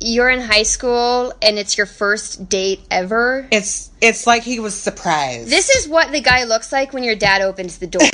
[0.01, 3.47] you're in high school and it's your first date ever.
[3.51, 5.51] It's it's like he was surprised.
[5.51, 8.03] This is what the guy looks like when your dad opens the door.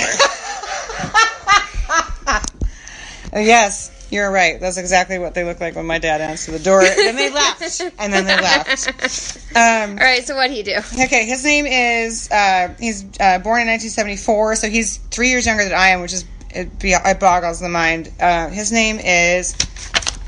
[3.33, 4.59] yes, you're right.
[4.59, 6.81] That's exactly what they look like when my dad answered the door.
[6.83, 9.37] and they left, and then they left.
[9.55, 10.77] Um, All right, so what'd he do?
[10.77, 15.63] Okay, his name is uh, he's uh, born in 1974, so he's three years younger
[15.63, 18.11] than I am, which is it, be, it boggles the mind.
[18.19, 19.55] Uh, his name is,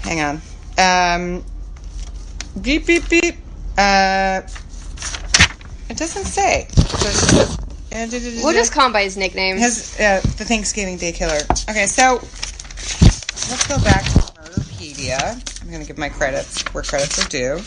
[0.01, 0.41] hang on,
[0.77, 1.45] um,
[2.61, 3.35] beep beep beep.
[3.77, 4.41] Uh,
[5.89, 6.67] it doesn't say.
[7.91, 9.57] We'll just call him by his nickname.
[9.57, 11.39] his uh, the Thanksgiving Day Killer.
[11.69, 12.19] Okay, so
[13.49, 15.61] let's go back to Murderpedia.
[15.63, 17.59] I'm gonna give my credits where credits are due.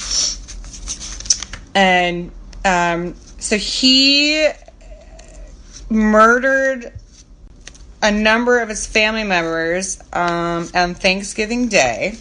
[1.75, 2.31] And
[2.65, 4.49] um, so he
[5.89, 6.93] murdered
[8.03, 12.19] a number of his family members um, on Thanksgiving Day.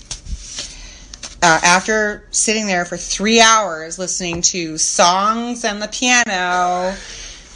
[1.44, 6.96] Uh, after sitting there for three hours listening to songs and the piano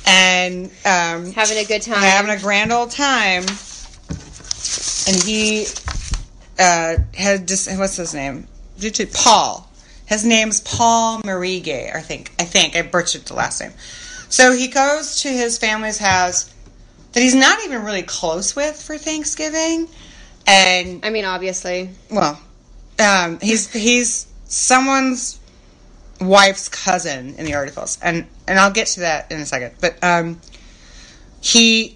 [0.08, 1.98] and um, Having a good time.
[1.98, 3.44] having a grand old time.
[5.08, 5.66] And he
[6.60, 8.48] uh, had just what's his name?
[9.14, 9.70] Paul.
[10.06, 12.32] His name's Paul Marigay, I think.
[12.40, 13.72] I think I butchered the last name.
[14.30, 16.54] So he goes to his family's house
[17.14, 19.88] that he's not even really close with for Thanksgiving,
[20.46, 21.90] and I mean, obviously.
[22.12, 22.40] well,
[23.00, 25.40] um, he's he's someone's
[26.20, 29.76] wife's cousin in the articles, and and I'll get to that in a second.
[29.80, 30.40] But um,
[31.42, 31.96] he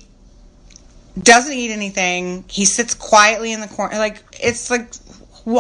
[1.24, 2.46] doesn't eat anything.
[2.48, 3.98] He sits quietly in the corner.
[3.98, 4.90] Like it's like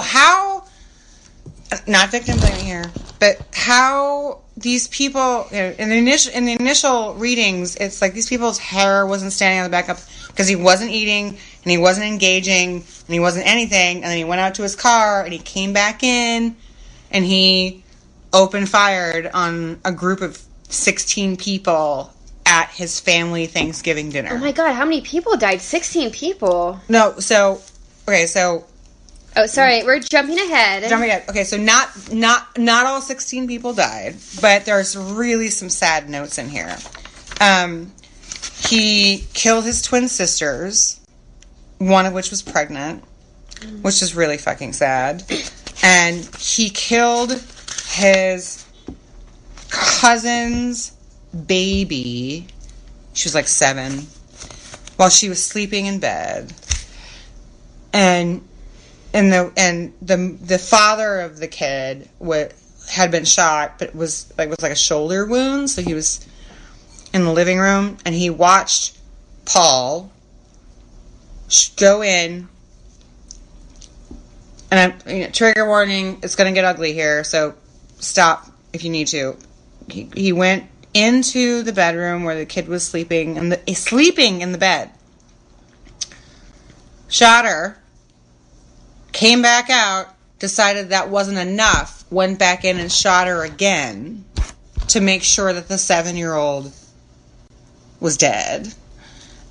[0.01, 0.65] how
[1.87, 6.53] not victim blaming here, but how these people you know, in the initial in the
[6.53, 10.55] initial readings, it's like these people's hair wasn't standing on the back up because he
[10.55, 14.55] wasn't eating and he wasn't engaging and he wasn't anything, and then he went out
[14.55, 16.55] to his car and he came back in
[17.11, 17.83] and he
[18.33, 22.13] opened fired on a group of sixteen people
[22.49, 24.31] at his family Thanksgiving dinner.
[24.33, 25.61] Oh my god, how many people died?
[25.61, 26.81] 16 people.
[26.89, 27.61] no, so
[28.07, 28.65] okay, so
[29.37, 30.89] Oh, sorry, we're jumping ahead.
[30.89, 31.29] Jumping ahead.
[31.29, 36.39] Okay, so not not not all sixteen people died, but there's really some sad notes
[36.39, 36.75] in here.
[37.39, 37.91] Um,
[38.67, 40.99] he killed his twin sisters,
[41.77, 43.03] one of which was pregnant,
[43.83, 45.23] which is really fucking sad,
[45.83, 47.31] and he killed
[47.91, 48.65] his
[49.69, 50.91] cousin's
[51.45, 52.47] baby.
[53.13, 54.07] She was like seven,
[54.97, 56.53] while she was sleeping in bed,
[57.93, 58.47] and
[59.13, 62.53] and the and the the father of the kid what
[62.89, 66.25] had been shot, but was like was like a shoulder wound, so he was
[67.13, 68.97] in the living room, and he watched
[69.45, 70.11] Paul
[71.75, 72.47] go in.
[74.71, 76.19] And I'm you know, trigger warning.
[76.21, 77.55] It's going to get ugly here, so
[77.97, 79.35] stop if you need to.
[79.89, 84.51] He, he went into the bedroom where the kid was sleeping, and the sleeping in
[84.51, 84.91] the bed.
[87.07, 87.79] Shot her
[89.11, 90.07] came back out,
[90.39, 94.23] decided that wasn't enough, went back in and shot her again
[94.87, 96.71] to make sure that the seven year old
[97.99, 98.73] was dead.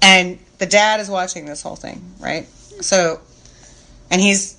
[0.01, 2.47] And the dad is watching this whole thing, right?
[2.81, 3.21] So,
[4.11, 4.57] and he's,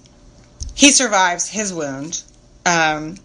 [0.76, 2.22] he survives his wound.
[2.66, 3.16] Um,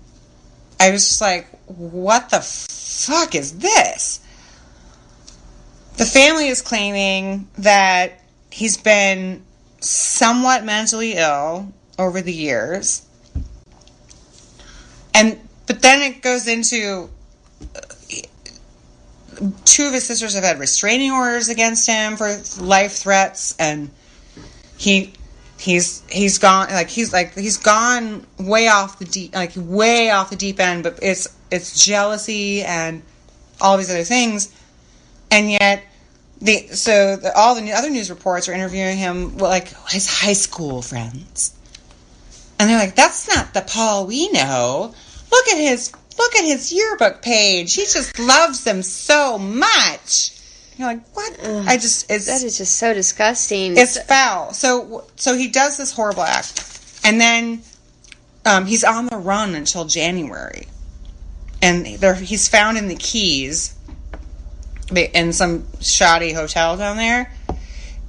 [0.80, 4.20] I was just like, what the fuck is this?
[5.96, 9.44] The family is claiming that he's been
[9.80, 13.06] somewhat mentally ill over the years.
[15.14, 17.08] And but then it goes into
[17.74, 17.80] uh,
[19.64, 23.90] two of his sisters have had restraining orders against him for life threats and
[24.76, 25.12] he
[25.64, 30.30] he's he's gone like he's like he's gone way off the deep like way off
[30.30, 33.02] the deep end but it's it's jealousy and
[33.60, 34.54] all these other things
[35.30, 35.84] and yet
[36.40, 40.34] the so the, all the other news reports are interviewing him well, like his high
[40.34, 41.54] school friends,
[42.58, 44.94] and they're like, "That's not the Paul we know.
[45.32, 47.74] Look at his look at his yearbook page.
[47.74, 50.32] He just loves them so much."
[50.76, 53.76] You're like, "What?" I just it's That is just so disgusting.
[53.76, 54.52] it's foul.
[54.52, 57.62] So so he does this horrible act, and then
[58.44, 60.66] um, he's on the run until January,
[61.62, 63.76] and there he's found in the Keys,
[64.94, 67.32] in some shoddy hotel down there,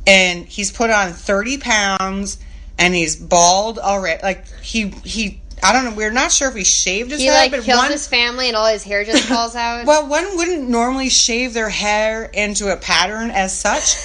[0.08, 2.40] and he's put on thirty pounds,
[2.80, 4.22] and he's bald already.
[4.24, 5.42] Like he he.
[5.66, 5.96] I don't know.
[5.96, 8.48] We're not sure if he shaved his he head, like but kills one his family
[8.48, 9.86] and all his hair just falls out.
[9.88, 13.96] well, one wouldn't normally shave their hair into a pattern as such.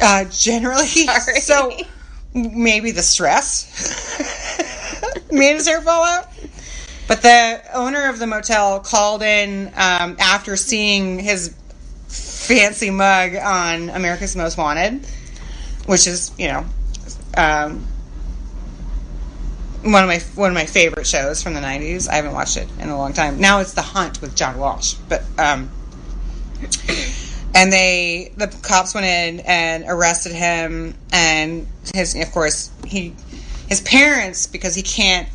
[0.00, 1.40] Uh, generally, Sorry.
[1.40, 1.76] so
[2.32, 3.66] maybe the stress.
[5.32, 6.28] made his hair fall out.
[7.08, 11.54] But the owner of the motel called in um, after seeing his
[12.06, 15.04] fancy mug on America's Most Wanted,
[15.86, 16.64] which is you know
[17.36, 17.86] um,
[19.84, 22.08] one of my one of my favorite shows from the '90s.
[22.08, 23.40] I haven't watched it in a long time.
[23.40, 25.70] Now it's The Hunt with John Walsh, but um,
[27.54, 33.14] and they the cops went in and arrested him, and his of course he
[33.68, 35.28] his parents because he can't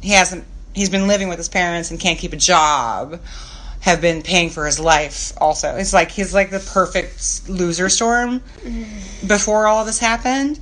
[0.00, 3.20] he hasn't he's been living with his parents and can't keep a job
[3.80, 8.40] have been paying for his life also it's like he's like the perfect loser storm
[9.26, 10.58] before all this happened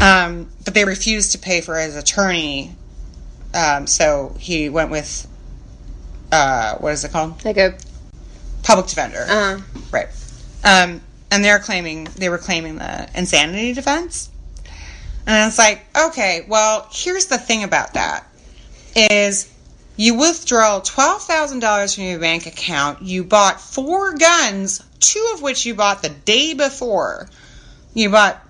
[0.00, 2.74] um, but they refused to pay for his attorney
[3.54, 5.28] um, so he went with
[6.30, 7.76] uh, what is it called Like a
[8.62, 10.08] public defender uh, Right.
[10.64, 14.30] Um, and they're claiming they were claiming the insanity defense.
[15.26, 18.26] And it's like, okay, well, here's the thing about that
[18.94, 19.50] is
[19.96, 23.02] you withdraw twelve thousand dollars from your bank account.
[23.02, 27.28] You bought four guns, two of which you bought the day before.
[27.94, 28.41] You bought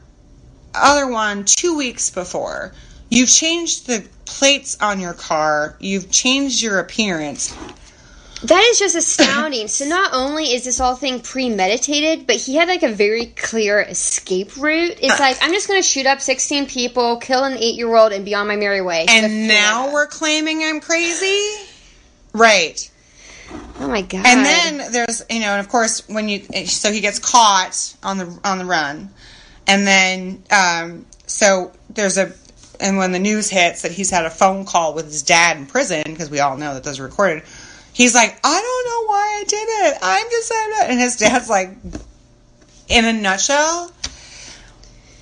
[0.74, 2.72] other one two weeks before.
[3.08, 5.76] You've changed the plates on your car.
[5.80, 7.54] You've changed your appearance.
[8.44, 9.68] that is just astounding.
[9.68, 13.80] so not only is this all thing premeditated, but he had like a very clear
[13.82, 14.98] escape route.
[15.00, 18.12] It's like I'm just going to shoot up 16 people, kill an eight year old,
[18.12, 19.04] and be on my merry way.
[19.08, 21.68] And now we're claiming I'm crazy?
[22.32, 22.90] Right.
[23.78, 24.24] oh my god.
[24.24, 28.16] And then there's, you know, and of course when you so he gets caught on
[28.16, 29.10] the on the run.
[29.66, 32.32] And then um so there's a
[32.80, 35.66] and when the news hits that he's had a phone call with his dad in
[35.66, 37.44] prison because we all know that those are recorded.
[37.92, 39.98] He's like, "I don't know why I did it.
[40.02, 41.70] I'm just saying that, And his dad's like
[42.88, 43.92] in a nutshell,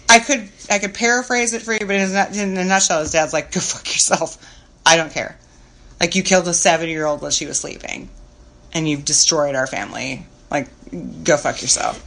[0.08, 3.12] I could I could paraphrase it for you, but in a, in a nutshell, his
[3.12, 4.38] dad's like, "Go fuck yourself.
[4.86, 5.38] I don't care.
[6.00, 8.08] Like you killed a seven year old while she was sleeping,
[8.72, 10.26] and you've destroyed our family.
[10.50, 10.68] Like,
[11.24, 12.04] go fuck yourself."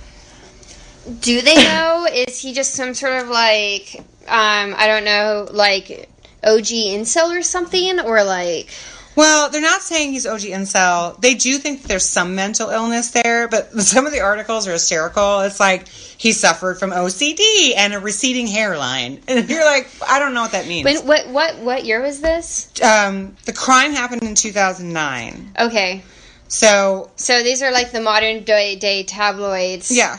[1.19, 2.07] Do they know?
[2.11, 3.95] is he just some sort of like,
[4.27, 6.09] um, I don't know, like
[6.43, 8.69] OG incel or something, or like?
[9.15, 11.21] Well, they're not saying he's OG incel.
[11.21, 15.41] They do think there's some mental illness there, but some of the articles are hysterical.
[15.41, 20.33] It's like he suffered from OCD and a receding hairline, and you're like, I don't
[20.33, 20.85] know what that means.
[20.85, 22.71] When what what what year was this?
[22.81, 26.01] um, the crime happened in 2009, Okay,
[26.47, 29.91] so so these are like the modern day, day tabloids.
[29.95, 30.17] yeah,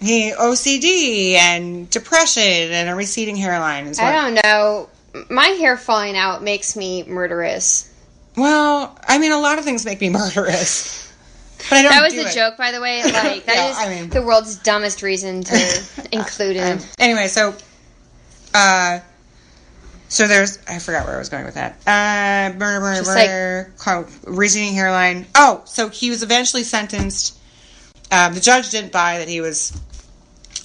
[0.00, 4.06] he OCD and depression and a receding hairline is what.
[4.06, 4.88] I don't know.
[5.30, 7.92] My hair falling out makes me murderous.
[8.36, 11.12] Well, I mean, a lot of things make me murderous,
[11.68, 11.90] but I don't.
[11.92, 12.34] That was do a it.
[12.34, 13.02] joke, by the way.
[13.02, 13.12] Like
[13.46, 16.60] that Yeah, is I mean- the world's dumbest reason to include it.
[16.60, 17.54] Um, anyway, so,
[18.54, 19.00] uh,
[20.08, 21.72] so there's I forgot where I was going with that.
[21.86, 25.26] Uh, murder, murder, Just like- murder, co- receding hairline.
[25.34, 27.36] Oh, so he was eventually sentenced.
[28.10, 29.78] Um, the judge didn't buy that he was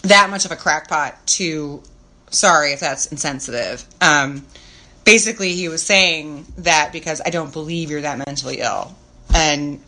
[0.03, 1.25] that much of a crackpot.
[1.27, 1.83] To
[2.29, 3.83] sorry if that's insensitive.
[4.01, 4.45] Um,
[5.05, 8.95] basically, he was saying that because I don't believe you're that mentally ill,
[9.33, 9.81] and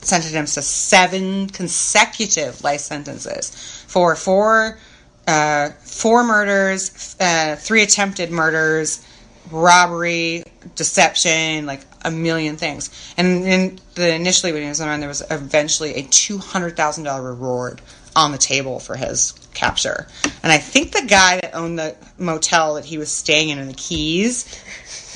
[0.00, 4.78] sentenced him to seven consecutive life sentences for four
[5.26, 9.04] uh, four murders, uh, three attempted murders,
[9.50, 10.42] robbery,
[10.74, 13.12] deception, like a million things.
[13.18, 17.04] And in the initially when he was on, there was eventually a two hundred thousand
[17.04, 17.82] dollar reward
[18.16, 20.06] on the table for his capture.
[20.42, 23.66] And I think the guy that owned the motel that he was staying in in
[23.66, 24.62] the Keys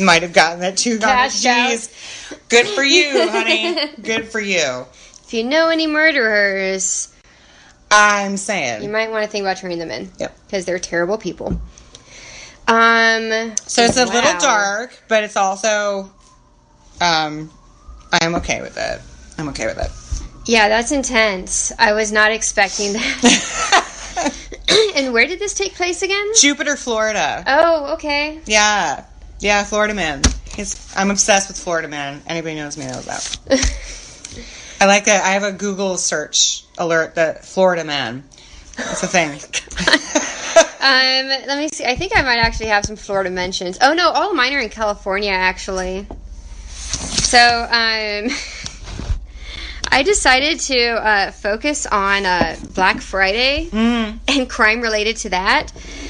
[0.00, 1.70] might have gotten that two hundred Cashed out.
[1.70, 2.38] G's.
[2.48, 3.76] Good for you, honey.
[4.02, 4.86] Good for you.
[5.24, 7.14] If you know any murderers,
[7.90, 8.82] I'm saying.
[8.82, 10.10] you might want to think about turning them in.
[10.18, 10.36] Yep.
[10.46, 11.60] Because they're terrible people.
[12.66, 13.54] Um.
[13.66, 14.12] So it's a wow.
[14.12, 16.10] little dark, but it's also
[17.00, 17.50] um
[18.12, 19.00] I'm okay with it.
[19.38, 19.90] I'm okay with it.
[20.46, 21.72] Yeah, that's intense.
[21.78, 23.78] I was not expecting that.
[24.96, 26.26] and where did this take place again?
[26.38, 27.44] Jupiter, Florida.
[27.46, 28.40] Oh, okay.
[28.46, 29.04] Yeah.
[29.40, 30.22] Yeah, Florida man.
[30.54, 32.22] He's, I'm obsessed with Florida man.
[32.26, 33.38] Anybody knows me knows that.
[34.80, 35.24] I like that.
[35.24, 38.24] I have a Google search alert that Florida man.
[38.78, 39.38] It's a thing.
[40.82, 41.84] Um, let me see.
[41.84, 43.78] I think I might actually have some Florida mentions.
[43.80, 46.08] Oh no, all mine are in California actually.
[46.58, 48.28] So, um,
[49.92, 54.18] I decided to uh, focus on uh, Black Friday Mm.
[54.26, 55.68] and crime related to that.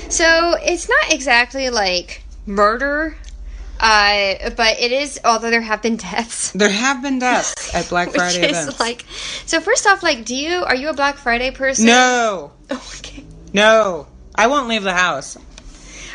[0.08, 3.16] So it's not exactly like murder,
[3.80, 5.18] uh, but it is.
[5.24, 6.52] Although there have been deaths.
[6.52, 8.78] There have been deaths at Black Which Friday is events.
[8.80, 9.04] like,
[9.46, 11.86] so first off, like, do you are you a Black Friday person?
[11.86, 13.24] no, Oh, okay.
[13.52, 14.06] no.
[14.34, 15.36] I won't leave the house.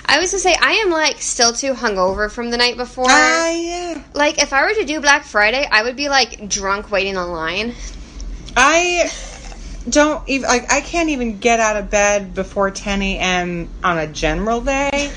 [0.08, 3.08] I was gonna say I am like still too hungover from the night before.
[3.10, 4.01] Ah, yeah.
[4.14, 7.32] like if I were to do Black Friday, I would be like drunk waiting in
[7.32, 7.74] line.
[8.55, 9.12] I
[9.89, 10.72] don't even like.
[10.72, 13.70] I can't even get out of bed before 10 a.m.
[13.84, 15.12] on a general day.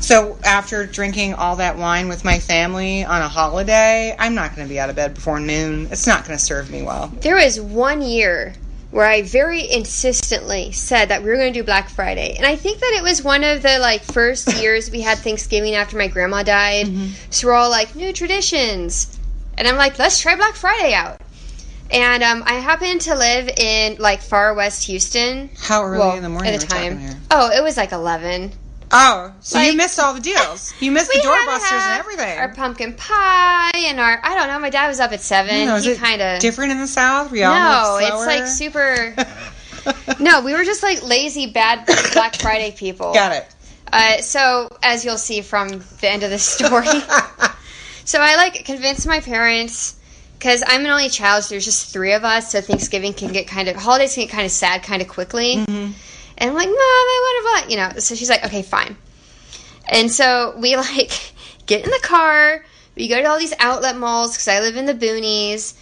[0.00, 4.66] So after drinking all that wine with my family on a holiday, I'm not going
[4.66, 5.88] to be out of bed before noon.
[5.90, 7.08] It's not going to serve me well.
[7.20, 8.54] There was one year
[8.90, 12.56] where I very insistently said that we were going to do Black Friday, and I
[12.56, 16.08] think that it was one of the like first years we had Thanksgiving after my
[16.08, 16.88] grandma died.
[17.30, 19.18] So we're all like new traditions,
[19.56, 21.20] and I'm like, let's try Black Friday out.
[21.92, 25.50] And um, I happened to live in like far west Houston.
[25.58, 26.98] How early Well, in the morning at the time.
[26.98, 27.16] here?
[27.30, 28.52] Oh, it was like eleven.
[28.92, 30.74] Oh, so you missed all the deals.
[30.80, 32.38] You missed the We had to doorbusters and everything.
[32.38, 34.58] Our pumpkin pie and our I don't know.
[34.58, 35.66] My dad was up at seven.
[35.66, 37.30] No, he kind of different in the South?
[37.30, 39.14] We all No, it's like super.
[40.20, 43.14] no, we were just like lazy, bad Black Friday people.
[43.14, 43.54] Got it.
[43.92, 45.68] Uh, so, as you'll see from
[46.00, 46.86] the end of the story,
[48.04, 49.96] so I like convinced my parents
[50.38, 52.50] because I'm an only child, so there's just three of us.
[52.52, 55.56] So Thanksgiving can get kind of holidays can get kind of sad kind of quickly.
[55.56, 55.92] Mm-hmm.
[56.40, 57.90] And I'm like, Mom, I want to, you know.
[57.98, 58.96] So she's like, Okay, fine.
[59.88, 61.12] And so we like
[61.66, 62.64] get in the car.
[62.96, 65.74] We go to all these outlet malls because I live in the boonies,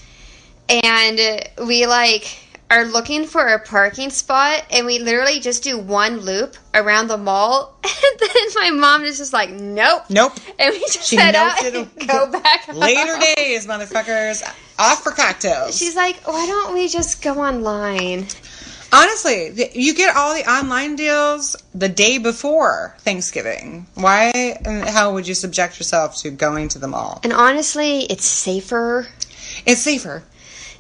[0.69, 1.19] and
[1.67, 2.39] we like
[2.71, 7.17] are looking for a parking spot, and we literally just do one loop around the
[7.17, 10.35] mall, and then my mom is just like, "Nope." Nope.
[10.59, 13.35] And we just She head out and go back Later home.
[13.37, 14.43] days, motherfuckers.
[14.79, 15.77] Off for cocktails.
[15.77, 18.27] She's like, "Why don't we just go online?"
[18.91, 23.87] Honestly, you get all the online deals the day before Thanksgiving.
[23.95, 24.31] Why
[24.65, 27.21] and how would you subject yourself to going to the mall?
[27.23, 29.07] And honestly, it's safer.
[29.67, 30.23] It's safer.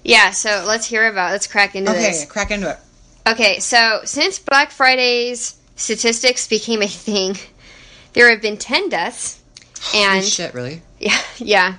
[0.05, 1.33] Yeah, so let's hear about.
[1.33, 2.25] Let's crack into Okay, this.
[2.25, 2.79] crack into it.
[3.27, 7.37] Okay, so since Black Friday's statistics became a thing,
[8.15, 9.43] there have been 10 deaths
[9.95, 10.81] and shit, really?
[10.99, 11.75] yeah, yeah,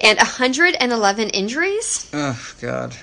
[0.00, 2.08] and 111 injuries.
[2.14, 2.96] Oh god.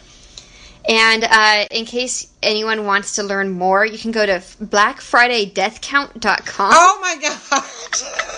[0.87, 6.71] And uh, in case anyone wants to learn more, you can go to blackfridaydeathcount.com.
[6.73, 7.63] Oh my god.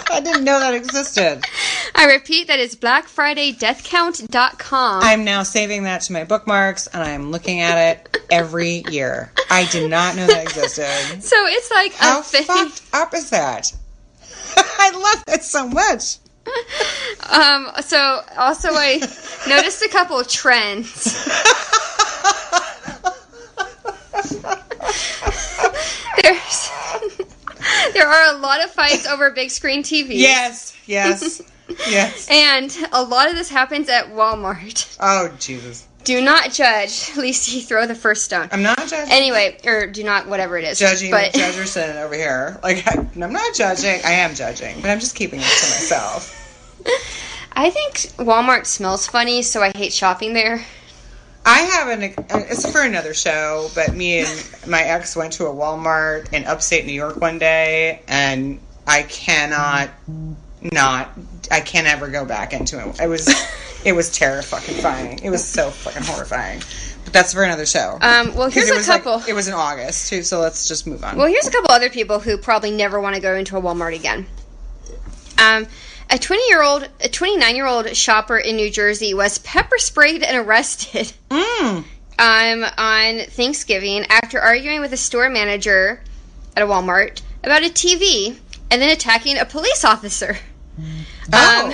[0.11, 1.43] I didn't know that existed.
[1.95, 5.03] I repeat, that is blackfridaydeathcount.com.
[5.03, 9.31] I'm now saving that to my bookmarks and I'm looking at it every year.
[9.49, 10.85] I did not know that existed.
[11.23, 12.43] so it's like How a thing.
[12.43, 13.73] fucked up is that?
[14.57, 16.17] I love it so much.
[17.27, 18.99] Um, so also I
[19.47, 21.25] noticed a couple of trends.
[26.21, 26.69] There's
[27.95, 30.19] there are a lot of fights over big screen TVs.
[30.19, 31.41] Yes, yes,
[31.89, 32.27] yes.
[32.29, 34.97] And a lot of this happens at Walmart.
[34.99, 35.87] Oh Jesus!
[36.03, 38.49] Do not judge, lest you throw the first stone.
[38.51, 39.11] I'm not judging.
[39.11, 40.77] Anyway, or do not whatever it is.
[40.77, 42.59] judging but Judgerson over here.
[42.61, 44.01] Like I, I'm not judging.
[44.05, 46.41] I am judging, but I'm just keeping it to myself.
[47.57, 50.63] I think Walmart smells funny, so I hate shopping there.
[51.45, 52.13] I have an.
[52.49, 56.85] It's for another show, but me and my ex went to a Walmart in upstate
[56.85, 59.89] New York one day, and I cannot
[60.61, 61.11] not.
[61.51, 62.99] I can't ever go back into it.
[62.99, 63.29] It was.
[63.85, 65.19] It was terrifying.
[65.21, 66.59] It was so fucking horrifying.
[67.03, 67.99] But that's for another show.
[68.01, 69.21] Um, well, here's a was like- couple.
[69.29, 71.17] it was in August too, so let's just move on.
[71.17, 73.93] Well, here's a couple other people who probably never want to go into a Walmart
[73.93, 74.25] again.
[75.37, 75.67] Um,
[76.09, 80.23] a 20 year old, a 29 year old shopper in New Jersey was pepper sprayed
[80.23, 81.83] and arrested Mm.
[82.19, 86.01] um, on Thanksgiving after arguing with a store manager
[86.55, 88.37] at a Walmart about a TV
[88.71, 90.37] and then attacking a police officer.
[91.33, 91.65] Oh.
[91.67, 91.73] Um,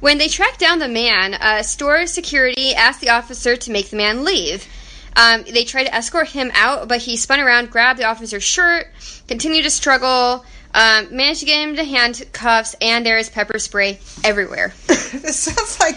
[0.00, 3.96] when they tracked down the man, uh, store security asked the officer to make the
[3.96, 4.66] man leave.
[5.14, 8.88] Um, they tried to escort him out, but he spun around, grabbed the officer's shirt,
[9.28, 10.44] continued to struggle,
[10.74, 14.72] um, managed to get him to handcuffs, and there is pepper spray everywhere.
[14.86, 15.96] this sounds like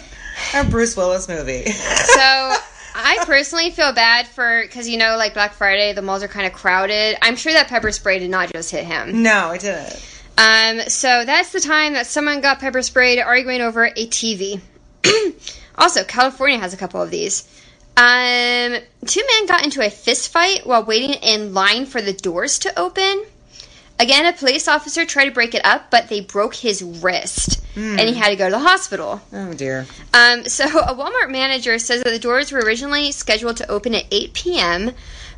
[0.54, 1.66] a Bruce Willis movie.
[1.66, 2.22] So
[2.96, 6.46] I personally feel bad for because you know, like Black Friday, the malls are kind
[6.46, 7.18] of crowded.
[7.22, 9.24] I'm sure that pepper spray did not just hit him.
[9.24, 10.12] no, it didn't.
[10.38, 14.60] Um, so that's the time that someone got pepper sprayed arguing over a TV.
[15.78, 17.48] also, California has a couple of these.
[17.98, 22.60] Um, two men got into a fist fight while waiting in line for the doors
[22.60, 23.24] to open.
[24.00, 28.00] Again, a police officer tried to break it up, but they broke his wrist, and
[28.02, 29.22] he had to go to the hospital.
[29.32, 29.86] Oh dear.
[30.14, 34.06] Um, so a Walmart manager says that the doors were originally scheduled to open at
[34.12, 34.92] 8 p.m.,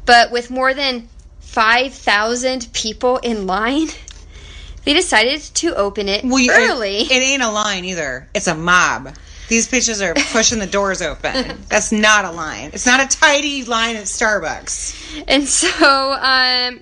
[0.05, 1.07] but with more than
[1.41, 3.87] 5,000 people in line,
[4.85, 6.97] they decided to open it Well, you- early.
[7.01, 8.27] It, it ain't a line either.
[8.33, 9.15] It's a mob.
[9.49, 11.59] These bitches are pushing the doors open.
[11.69, 12.71] That's not a line.
[12.73, 15.23] It's not a tidy line at Starbucks.
[15.27, 16.81] and so, um,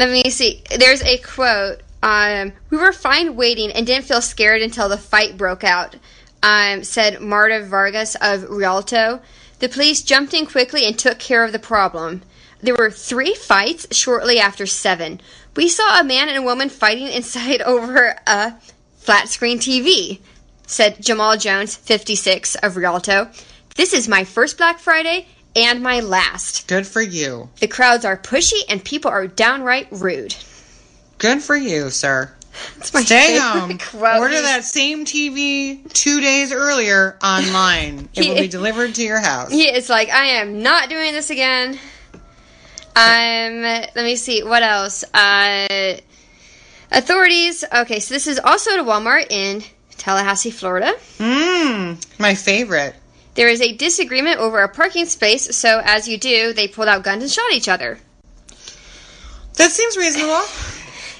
[0.00, 0.62] Let me see.
[0.78, 1.82] There's a quote.
[2.02, 5.94] Um, we were fine waiting and didn't feel scared until the fight broke out,
[6.42, 9.20] um, said Marta Vargas of Rialto.
[9.58, 12.22] The police jumped in quickly and took care of the problem.
[12.62, 15.20] There were three fights shortly after seven.
[15.54, 18.54] We saw a man and a woman fighting inside over a
[18.96, 20.20] flat screen TV,
[20.66, 23.28] said Jamal Jones, 56, of Rialto.
[23.76, 25.26] This is my first Black Friday
[25.56, 26.68] and my last.
[26.68, 27.48] Good for you.
[27.60, 30.34] The crowds are pushy and people are downright rude.
[31.18, 32.32] Good for you, sir.
[32.76, 33.78] That's my Stay home.
[33.90, 34.20] quote.
[34.20, 38.08] Order that same TV two days earlier online.
[38.14, 39.50] It will be delivered to your house.
[39.50, 41.78] He is like, I am not doing this again.
[42.96, 45.04] Um, let me see what else.
[45.14, 45.96] Uh,
[46.90, 47.64] authorities.
[47.72, 49.62] Okay, so this is also at a Walmart in
[49.96, 50.92] Tallahassee, Florida.
[51.18, 52.94] Mmm, my favorite.
[53.40, 57.04] There is a disagreement over a parking space, so as you do, they pulled out
[57.04, 57.98] guns and shot each other.
[59.54, 60.42] That seems reasonable.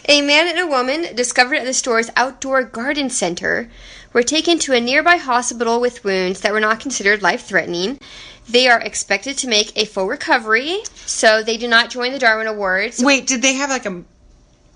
[0.06, 3.70] A man and a woman, discovered at the store's outdoor garden center,
[4.12, 7.98] were taken to a nearby hospital with wounds that were not considered life threatening.
[8.46, 12.48] They are expected to make a full recovery, so they do not join the Darwin
[12.48, 13.02] Awards.
[13.02, 14.04] Wait, did they have like a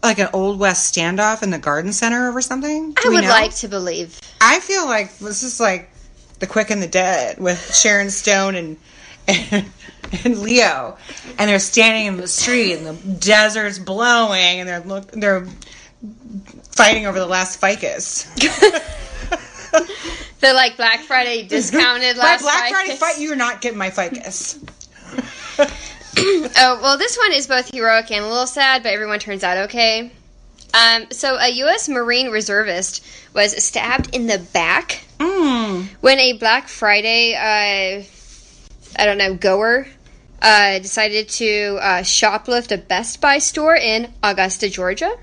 [0.03, 2.93] like an old west standoff in the garden center or something?
[2.95, 3.29] Do I would know?
[3.29, 4.19] like to believe.
[4.41, 5.91] I feel like this is like
[6.45, 8.77] the Quick and the Dead with Sharon Stone and
[9.27, 9.65] and,
[10.25, 10.99] and Leo,
[11.39, 15.47] and they're standing in the street and the desert's blowing, and they're look they're
[16.73, 18.29] fighting over the last ficus.
[20.41, 23.01] The like Black Friday discounted last Black Friday ficus.
[23.01, 24.59] fight, you're not getting my ficus.
[26.17, 29.57] Oh, well, this one is both heroic and a little sad, but everyone turns out
[29.65, 30.13] okay.
[30.73, 31.89] Um, so, a U.S.
[31.89, 35.89] Marine reservist was stabbed in the back Mm.
[36.01, 38.03] when a Black Friday, uh,
[39.01, 39.87] I don't know, goer
[40.43, 45.17] uh, decided to uh, shoplift a Best Buy store in Augusta, Georgia.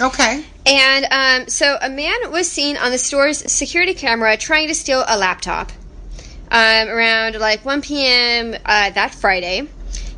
[0.00, 0.44] Okay.
[0.66, 5.04] And um, so a man was seen on the store's security camera trying to steal
[5.06, 5.70] a laptop
[6.50, 8.54] um, around like 1 p.m.
[8.64, 9.68] Uh, that Friday.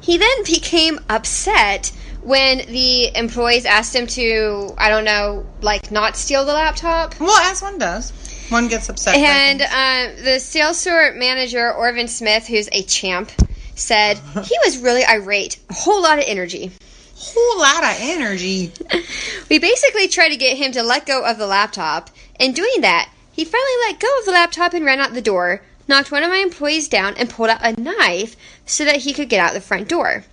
[0.01, 6.17] He then became upset when the employees asked him to, I don't know, like not
[6.17, 7.19] steal the laptop.
[7.21, 8.13] Well, as one does,
[8.49, 9.17] one gets upset.
[9.17, 13.31] And um, the sales store manager, Orvin Smith, who's a champ,
[13.75, 16.73] said he was really irate, a whole lot of energy.
[17.15, 18.73] whole lot of energy.
[19.49, 22.11] We basically tried to get him to let go of the laptop.
[22.41, 25.63] In doing that, he finally let go of the laptop and ran out the door,
[25.87, 28.35] knocked one of my employees down, and pulled out a knife
[28.67, 30.25] so that he could get out the front door.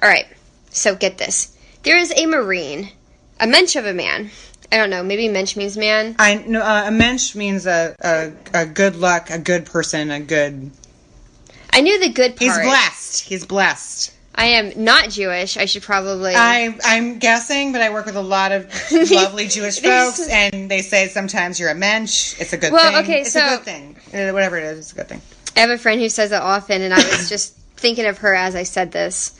[0.00, 0.26] Alright,
[0.70, 1.56] so get this.
[1.82, 2.90] There is a Marine,
[3.40, 4.30] a mensch of a man.
[4.72, 6.14] I don't know, maybe mensch means man.
[6.18, 10.20] I know uh, a mensch means a, a a good luck, a good person, a
[10.20, 10.70] good.
[11.72, 12.40] I knew the good part.
[12.40, 13.20] He's blessed.
[13.22, 14.14] He's blessed.
[14.32, 15.56] I am not Jewish.
[15.56, 16.34] I should probably.
[16.36, 18.72] I I'm guessing, but I work with a lot of
[19.10, 22.40] lovely Jewish folks, and they say sometimes you're a mensch.
[22.40, 23.02] It's a good Well, thing.
[23.04, 23.96] okay, it's so- a good thing.
[24.14, 25.20] Uh, Whatever it is, it's a good thing.
[25.56, 28.34] I have a friend who says that often, and I was just thinking of her
[28.34, 29.36] as I said this.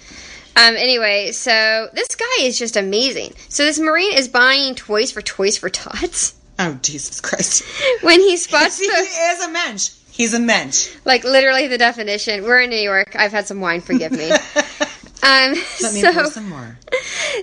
[0.57, 3.35] Um, anyway, so this guy is just amazing.
[3.49, 6.35] So this Marine is buying toys for Toys for Tots.
[6.63, 7.63] Oh Jesus Christ!
[8.03, 9.93] When he spots he the, is a mensch.
[10.11, 10.91] He's a mensch.
[11.07, 13.17] like literally the definition, we're in New York.
[13.17, 14.31] I've had some wine, forgive me.
[15.23, 16.79] Um, Let me so, pour some more.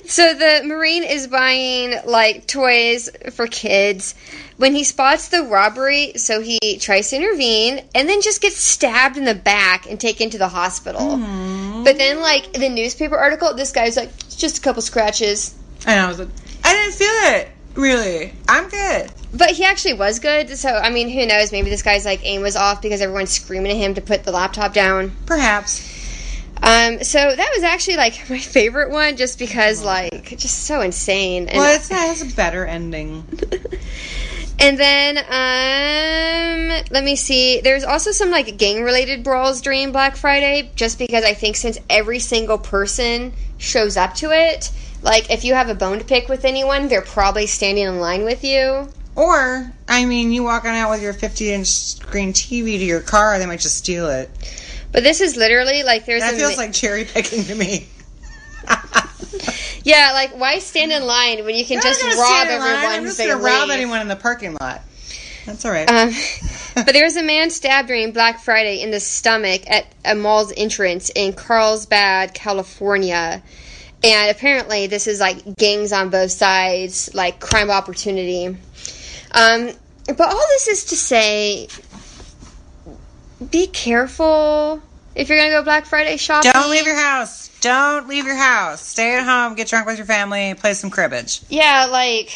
[0.05, 4.16] so the Marine is buying like toys for kids.
[4.58, 9.16] When he spots the robbery, so he tries to intervene and then just gets stabbed
[9.18, 11.18] in the back and taken to the hospital.
[11.84, 15.55] But then, like the newspaper article, this guy's like, "It's just a couple scratches.
[15.86, 16.30] And I was like,
[16.63, 17.07] I didn't feel
[17.39, 17.49] it.
[17.75, 19.11] Really, I'm good.
[19.34, 20.49] But he actually was good.
[20.57, 21.51] So I mean, who knows?
[21.51, 24.32] Maybe this guy's like aim was off because everyone's screaming at him to put the
[24.32, 25.11] laptop down.
[25.25, 25.95] Perhaps.
[26.61, 31.47] Um, so that was actually like my favorite one, just because like just so insane.
[31.49, 33.25] And, Well, it's, it has a better ending.
[34.60, 37.62] and then um, let me see.
[37.62, 41.78] There's also some like gang related brawls during Black Friday, just because I think since
[41.89, 46.28] every single person shows up to it, like if you have a bone to pick
[46.28, 48.89] with anyone, they're probably standing in line with you.
[49.16, 53.39] Or, I mean, you walking out with your 50 inch screen TV to your car,
[53.39, 54.30] they might just steal it.
[54.91, 57.88] But this is literally like there's That feels ma- like cherry picking to me.
[59.84, 62.75] yeah, like why stand in line when you can just rob stand in line.
[62.75, 62.93] everyone?
[62.93, 64.82] I'm just gonna rob anyone in the parking lot.
[65.45, 65.89] That's all right.
[65.89, 66.11] Um,
[66.75, 70.53] but there was a man stabbed during Black Friday in the stomach at a mall's
[70.55, 73.41] entrance in Carlsbad, California.
[74.03, 78.47] And apparently, this is like gangs on both sides, like crime opportunity.
[79.32, 79.71] Um,
[80.05, 81.67] but all this is to say,
[83.49, 84.82] be careful
[85.15, 86.51] if you're gonna go Black Friday shopping.
[86.51, 87.49] Don't leave your house.
[87.68, 88.82] Don't leave your house.
[88.82, 91.41] Stay at home, get drunk with your family, play some cribbage.
[91.49, 92.32] Yeah, like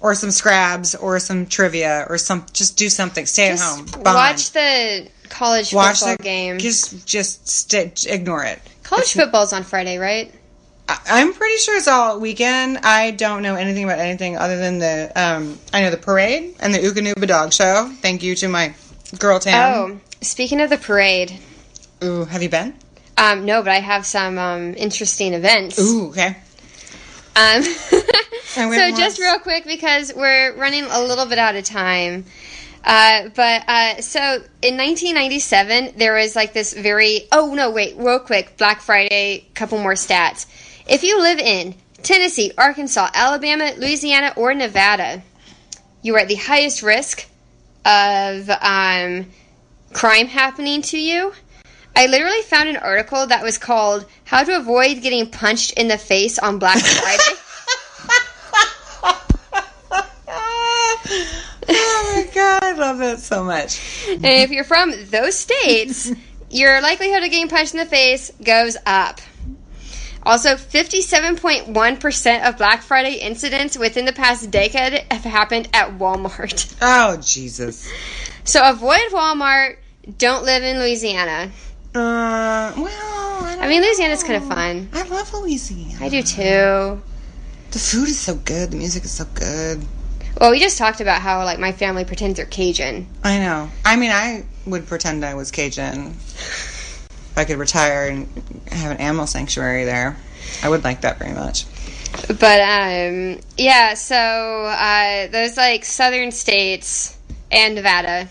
[0.00, 2.46] Or some scrabs, or some trivia, or some.
[2.52, 3.26] Just do something.
[3.26, 3.86] Stay at home.
[3.86, 4.04] Bond.
[4.04, 6.58] watch the college Watch football the game.
[6.58, 8.60] Just, just stay, ignore it.
[8.84, 10.32] college football's on Friday, right?
[10.88, 12.78] I- I'm pretty sure it's all weekend.
[12.78, 15.10] I don't know anything about anything other than the.
[15.16, 17.90] Um, I know the parade and the Eukanuba Dog Show.
[18.00, 18.74] Thank you to my
[19.18, 19.74] girl Tam.
[19.74, 21.36] Oh, speaking of the parade,
[22.04, 22.74] Ooh, have you been?
[23.18, 25.78] Um, no, but I have some um, interesting events.
[25.80, 26.36] Ooh, okay.
[27.34, 27.62] Um,
[28.44, 32.24] so just real quick because we're running a little bit out of time.
[32.84, 34.20] Uh, but uh, so
[34.62, 39.78] in 1997, there was like this very oh no wait real quick Black Friday couple
[39.78, 40.46] more stats.
[40.88, 45.22] If you live in Tennessee, Arkansas, Alabama, Louisiana, or Nevada,
[46.02, 47.28] you are at the highest risk
[47.84, 49.26] of um,
[49.92, 51.32] crime happening to you.
[51.98, 55.98] I literally found an article that was called "How to Avoid Getting Punched in the
[55.98, 57.22] Face on Black Friday."
[61.68, 63.80] oh my god, I love that so much.
[64.10, 66.12] And if you're from those states,
[66.50, 69.20] your likelihood of getting punched in the face goes up.
[70.22, 76.76] Also, 57.1% of Black Friday incidents within the past decade have happened at Walmart.
[76.80, 77.90] Oh Jesus.
[78.44, 79.78] So avoid Walmart.
[80.16, 81.50] Don't live in Louisiana.
[81.98, 84.88] Uh, well, I, I mean, Louisiana's kind of fun.
[84.92, 86.04] I love Louisiana.
[86.04, 87.02] I do too.
[87.72, 88.70] The food is so good.
[88.70, 89.84] The music is so good.
[90.40, 93.08] Well, we just talked about how like my family pretends they're Cajun.
[93.24, 93.68] I know.
[93.84, 96.10] I mean, I would pretend I was Cajun.
[96.10, 98.28] If I could retire and
[98.70, 100.16] have an animal sanctuary there,
[100.62, 101.66] I would like that very much.
[102.28, 103.94] But um, yeah.
[103.94, 107.18] So uh, those like southern states
[107.50, 108.28] and Nevada.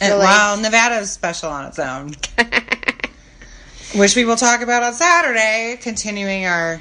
[0.00, 0.24] And, Really?
[0.24, 2.14] well, Nevada is special on its own,
[3.94, 6.80] which we will talk about on Saturday, continuing our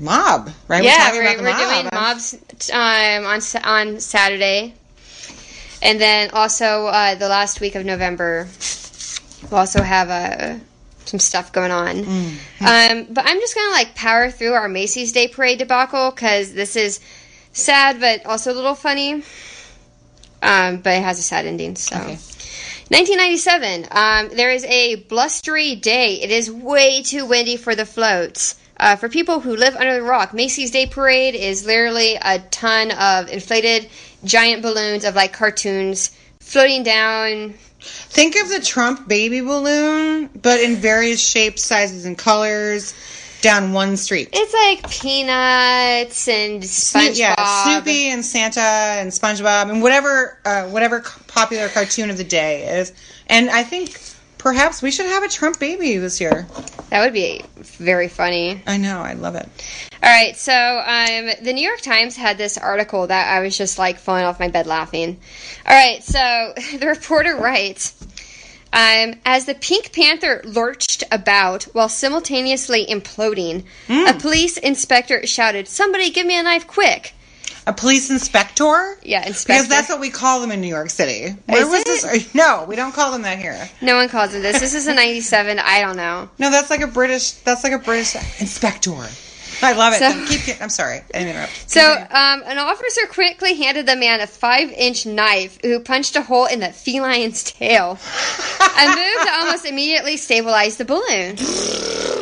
[0.00, 0.50] mob.
[0.68, 0.84] Right?
[0.84, 1.58] yeah, we're, about the we're mob.
[1.58, 4.74] doing mobs um, on on Saturday,
[5.82, 8.48] and then also uh, the last week of November,
[9.50, 10.58] we'll also have uh,
[11.04, 11.98] some stuff going on.
[11.98, 16.76] Um, but I'm just gonna like power through our Macy's Day Parade debacle because this
[16.76, 17.00] is
[17.52, 19.22] sad but also a little funny.
[20.42, 21.76] Um, but it has a sad ending.
[21.76, 21.96] So.
[21.96, 22.18] Okay.
[22.88, 23.88] 1997.
[23.90, 26.22] Um, there is a blustery day.
[26.22, 28.54] It is way too windy for the floats.
[28.78, 32.92] Uh, for people who live under the rock, Macy's Day Parade is literally a ton
[32.92, 33.88] of inflated
[34.24, 37.54] giant balloons of like cartoons floating down.
[37.80, 42.94] Think of the Trump baby balloon, but in various shapes, sizes, and colors
[43.42, 44.30] down one street.
[44.32, 47.16] It's like peanuts and Snoop- SpongeBob.
[47.18, 52.78] yeah, Snoopy and Santa and SpongeBob and whatever uh, whatever popular cartoon of the day
[52.78, 52.92] is.
[53.28, 54.00] And I think
[54.38, 56.46] perhaps we should have a Trump baby this year.
[56.90, 58.62] That would be very funny.
[58.66, 59.48] I know, I love it.
[60.02, 63.78] All right, so um, the New York Times had this article that I was just
[63.78, 65.18] like falling off my bed laughing.
[65.66, 67.94] All right, so the reporter writes
[68.76, 76.10] um, As the Pink Panther lurched about while simultaneously imploding, a police inspector shouted, Somebody
[76.10, 77.14] give me a knife quick!
[77.68, 78.96] A police inspector?
[79.02, 79.64] Yeah, inspector.
[79.64, 81.34] Because that's what we call them in New York City.
[81.46, 81.84] Where Is was it?
[81.86, 82.34] this?
[82.34, 83.68] No, we don't call them that here.
[83.80, 84.60] no one calls it this.
[84.60, 85.58] This is a 97.
[85.58, 86.28] I don't know.
[86.38, 87.32] No, that's like a British.
[87.32, 88.92] That's like a British inspector.
[89.62, 89.98] I love it.
[89.98, 90.54] So-.
[90.60, 90.98] I'm sorry.
[91.14, 91.70] I didn't interrupt.
[91.70, 96.22] So, um, an officer quickly handed the man a five inch knife who punched a
[96.22, 97.92] hole in the feline's tail.
[97.92, 101.36] a move that almost immediately stabilized the balloon.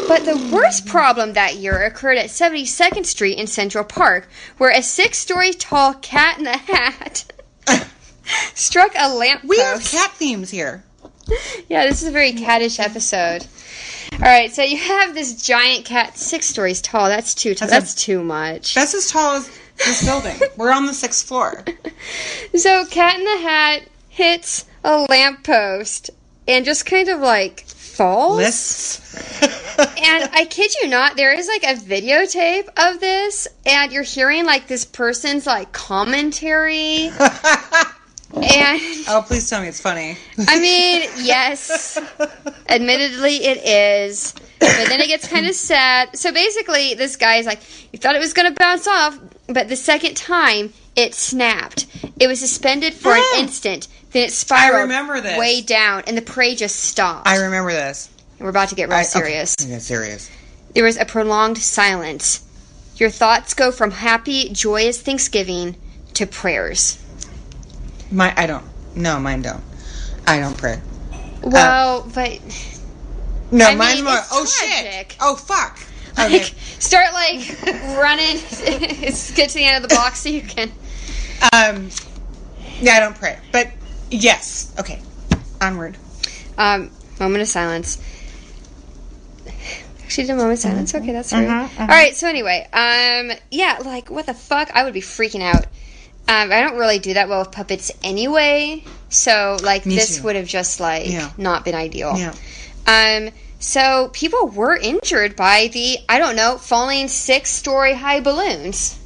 [0.07, 4.29] But the worst problem that year occurred at 72nd Street in Central Park,
[4.59, 7.25] where a six story tall cat in a hat
[8.55, 9.49] struck a lamppost.
[9.49, 10.85] we have cat themes here.
[11.69, 13.47] Yeah, this is a very cattish episode.
[14.15, 17.09] All right, so you have this giant cat, six stories tall.
[17.09, 17.55] That's too.
[17.55, 18.75] That's That's, a- too much.
[18.75, 20.37] That's as tall as this building.
[20.57, 21.65] We're on the sixth floor.
[22.57, 26.11] So Cat in the Hat hits a lamppost
[26.47, 28.37] and just kind of like falls.
[28.37, 29.51] Lists.
[29.77, 34.45] And I kid you not, there is like a videotape of this, and you're hearing
[34.47, 37.11] like this person's like commentary.
[38.37, 40.17] And oh, please tell me it's funny.
[40.49, 41.99] I mean, yes,
[42.69, 44.33] admittedly it is.
[44.61, 46.17] But then it gets kind of sad.
[46.17, 47.61] So basically, this guy is like,
[47.93, 51.87] you thought it was going to bounce off, but the second time it snapped.
[52.19, 53.41] It was suspended for an Ah.
[53.41, 55.39] instant, then it spiraled remember this.
[55.39, 57.27] way down, and the prey just stopped.
[57.29, 58.09] I remember this.
[58.39, 59.55] We're about to get real I- serious.
[59.61, 59.71] Okay.
[59.73, 60.31] Yeah, serious.
[60.75, 62.41] There was a prolonged silence.
[62.97, 65.77] Your thoughts go from happy, joyous Thanksgiving
[66.15, 66.99] to prayers.
[68.15, 68.65] My, I don't.
[68.95, 69.63] No, mine don't.
[70.27, 70.81] I don't pray.
[71.43, 72.39] Well, but
[73.51, 74.15] No, I mine's mean, more.
[74.33, 75.11] Oh tragic.
[75.11, 75.17] shit!
[75.21, 75.79] Oh fuck!
[76.17, 76.43] Like, Okay.
[76.79, 77.41] start like
[77.99, 78.37] running.
[79.35, 80.71] get to the end of the block so you can.
[81.53, 81.91] um,
[82.81, 83.69] yeah, I don't pray, but
[84.11, 84.73] yes.
[84.79, 85.03] Okay,
[85.61, 85.97] onward.
[86.57, 87.99] Um, moment of silence.
[90.05, 90.95] Actually, did a moment of silence.
[90.95, 91.49] Okay, that's right.
[91.49, 91.81] Mhm, mhm.
[91.81, 92.15] All right.
[92.15, 94.71] So anyway, um, yeah, like what the fuck?
[94.73, 95.67] I would be freaking out.
[96.27, 98.83] Um, I don't really do that well with puppets anyway.
[99.11, 100.25] So like Me this too.
[100.25, 101.31] would have just like Yeah.
[101.37, 102.15] not been ideal.
[102.17, 102.35] Yeah.
[102.87, 108.99] Um, so people were injured by the I don't know falling six story high balloons,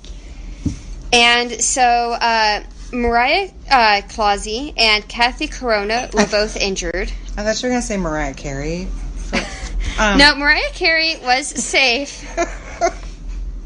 [1.12, 2.62] and so uh,
[2.92, 7.12] Mariah uh, Clausey and Kathy Caronna were both injured.
[7.36, 8.88] I thought you were gonna say Mariah Carey.
[9.98, 12.24] Um, No, Mariah Carey was safe.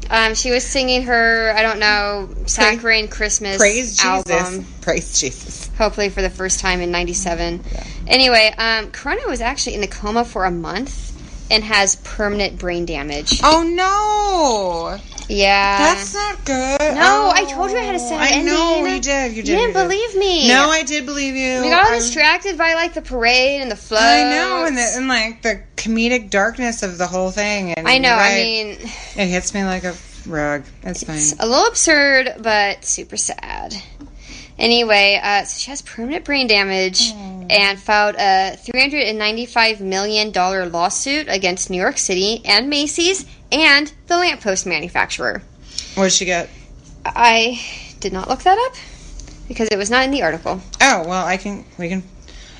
[0.09, 4.29] Um, she was singing her I don't know saccharine Christmas Praise Jesus.
[4.29, 4.65] album.
[4.81, 5.69] Praise Jesus.
[5.77, 7.63] hopefully for the first time in 97
[8.07, 11.11] anyway um, Caronna was actually in a coma for a month
[11.51, 14.99] and has permanent brain damage Oh no!
[15.29, 16.95] Yeah That's not good.
[16.95, 19.31] no i told you i had a sad I know you did.
[19.31, 19.45] You you did.
[19.45, 19.73] didn't you did.
[19.73, 21.61] believe me No, I did believe you.
[21.61, 24.77] we got all I'm- distracted by like the parade and the floats I know, and,
[24.77, 27.73] the, and like the comedic darkness of the whole thing.
[27.73, 28.67] And i know you're i mean
[29.15, 29.95] it hits me like a
[30.27, 30.63] rug.
[30.83, 31.17] It's fine.
[31.17, 33.73] it's a little absurd but super sad
[34.57, 37.11] anyway uh, so she has permanent brain damage
[37.49, 44.65] and filed a $395 million lawsuit against new york city and macy's and the lamppost
[44.65, 45.41] manufacturer
[45.95, 46.49] What did she get?
[47.05, 47.61] I
[47.99, 48.75] did not look that up
[49.47, 50.61] because it was not in the article.
[50.81, 51.65] Oh well, I can.
[51.77, 52.03] We can.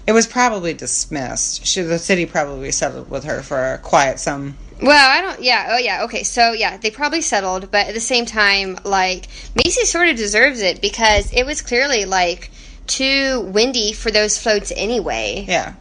[0.06, 1.66] It was probably dismissed.
[1.66, 4.58] She, the city probably settled with her for a quiet sum.
[4.82, 5.42] Well, I don't.
[5.42, 5.70] Yeah.
[5.72, 6.04] Oh, yeah.
[6.04, 6.24] Okay.
[6.24, 10.62] So, yeah, they probably settled, but at the same time, like Macy sort of deserves
[10.62, 12.52] it because it was clearly like
[12.86, 15.46] too windy for those floats anyway.
[15.48, 15.74] Yeah.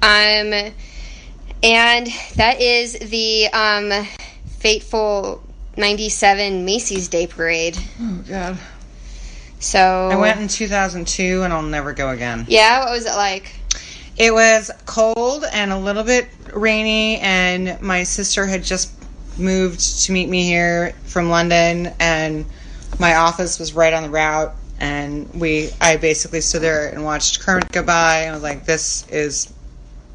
[0.00, 0.72] Um,
[1.62, 4.06] and that is the um
[4.60, 5.42] fateful
[5.76, 7.76] '97 Macy's Day Parade.
[8.00, 8.58] Oh God.
[9.58, 12.46] So I went in 2002, and I'll never go again.
[12.48, 12.84] Yeah.
[12.84, 13.52] What was it like?
[14.16, 18.92] It was cold and a little bit rainy, and my sister had just
[19.38, 22.44] moved to meet me here from London, and
[22.98, 24.54] my office was right on the route.
[24.78, 28.64] And we, I basically stood there and watched Kermit go by, and I was like,
[28.64, 29.52] "This is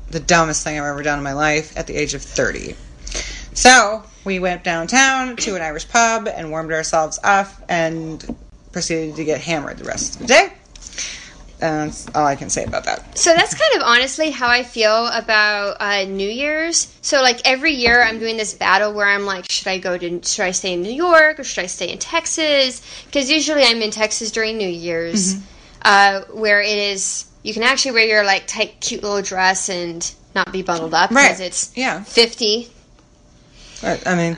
[0.09, 2.75] the dumbest thing I've ever done in my life." At the age of 30,
[3.55, 8.23] so we went downtown to an Irish pub and warmed ourselves up, and
[8.71, 10.53] proceeded to get hammered the rest of the day.
[11.61, 13.17] And that's all I can say about that.
[13.17, 16.93] So that's kind of honestly how I feel about uh, New Year's.
[17.01, 20.21] So like every year, I'm doing this battle where I'm like, should I go to,
[20.23, 22.81] should I stay in New York or should I stay in Texas?
[23.05, 25.37] Because usually I'm in Texas during New Year's,
[25.83, 30.13] uh, where it is you can actually wear your like tight, cute little dress and
[30.33, 31.47] not be bundled up because Right.
[31.47, 32.03] it's Yeah.
[32.03, 32.69] 50.
[33.81, 34.37] But, I mean,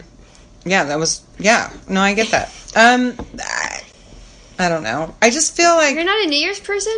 [0.65, 1.71] yeah, that was yeah.
[1.87, 2.49] No, I get that.
[2.75, 3.81] Um, I,
[4.59, 5.15] I don't know.
[5.21, 6.93] I just feel like You're not a New Year's person.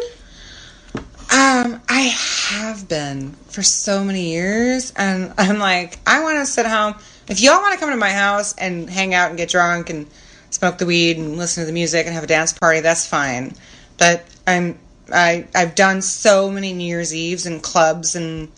[1.31, 2.13] um I
[2.49, 6.95] have been for so many years, and I'm like I want to sit home.
[7.27, 10.07] If y'all want to come to my house and hang out and get drunk and
[10.49, 13.53] smoke the weed and listen to the music and have a dance party, that's fine.
[13.97, 14.79] But I'm
[15.13, 18.51] I I've done so many New Year's Eves and clubs and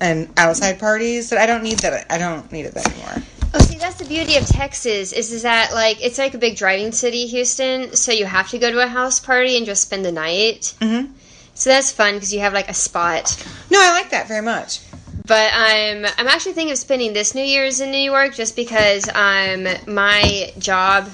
[0.00, 2.06] and outside parties that I don't need that.
[2.10, 3.22] I don't need it anymore.
[3.54, 6.56] Oh, see, that's the beauty of Texas is, is that like it's like a big
[6.56, 7.94] driving city, Houston.
[7.94, 10.74] So you have to go to a house party and just spend the night.
[10.80, 11.12] Mm-hmm.
[11.54, 13.42] So that's fun because you have like a spot.
[13.70, 14.80] No, I like that very much.
[15.26, 19.08] But I'm I'm actually thinking of spending this New Year's in New York just because
[19.08, 21.10] um my job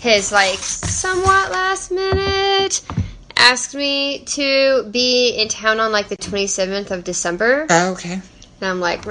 [0.00, 2.82] has like somewhat last minute
[3.38, 8.14] asked me to be in town on like the 27th of December, Oh, okay.
[8.14, 8.22] and
[8.62, 9.06] I'm like,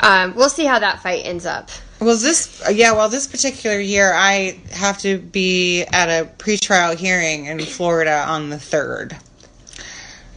[0.00, 1.70] um, we'll see how that fight ends up.
[2.00, 2.92] Well, this yeah.
[2.92, 8.50] Well, this particular year, I have to be at a pretrial hearing in Florida on
[8.50, 9.16] the third,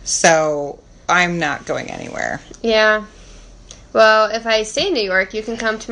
[0.03, 0.79] so
[1.09, 2.39] I'm not going anywhere.
[2.61, 3.05] Yeah.
[3.93, 5.85] Well, if I stay in New York, you can come to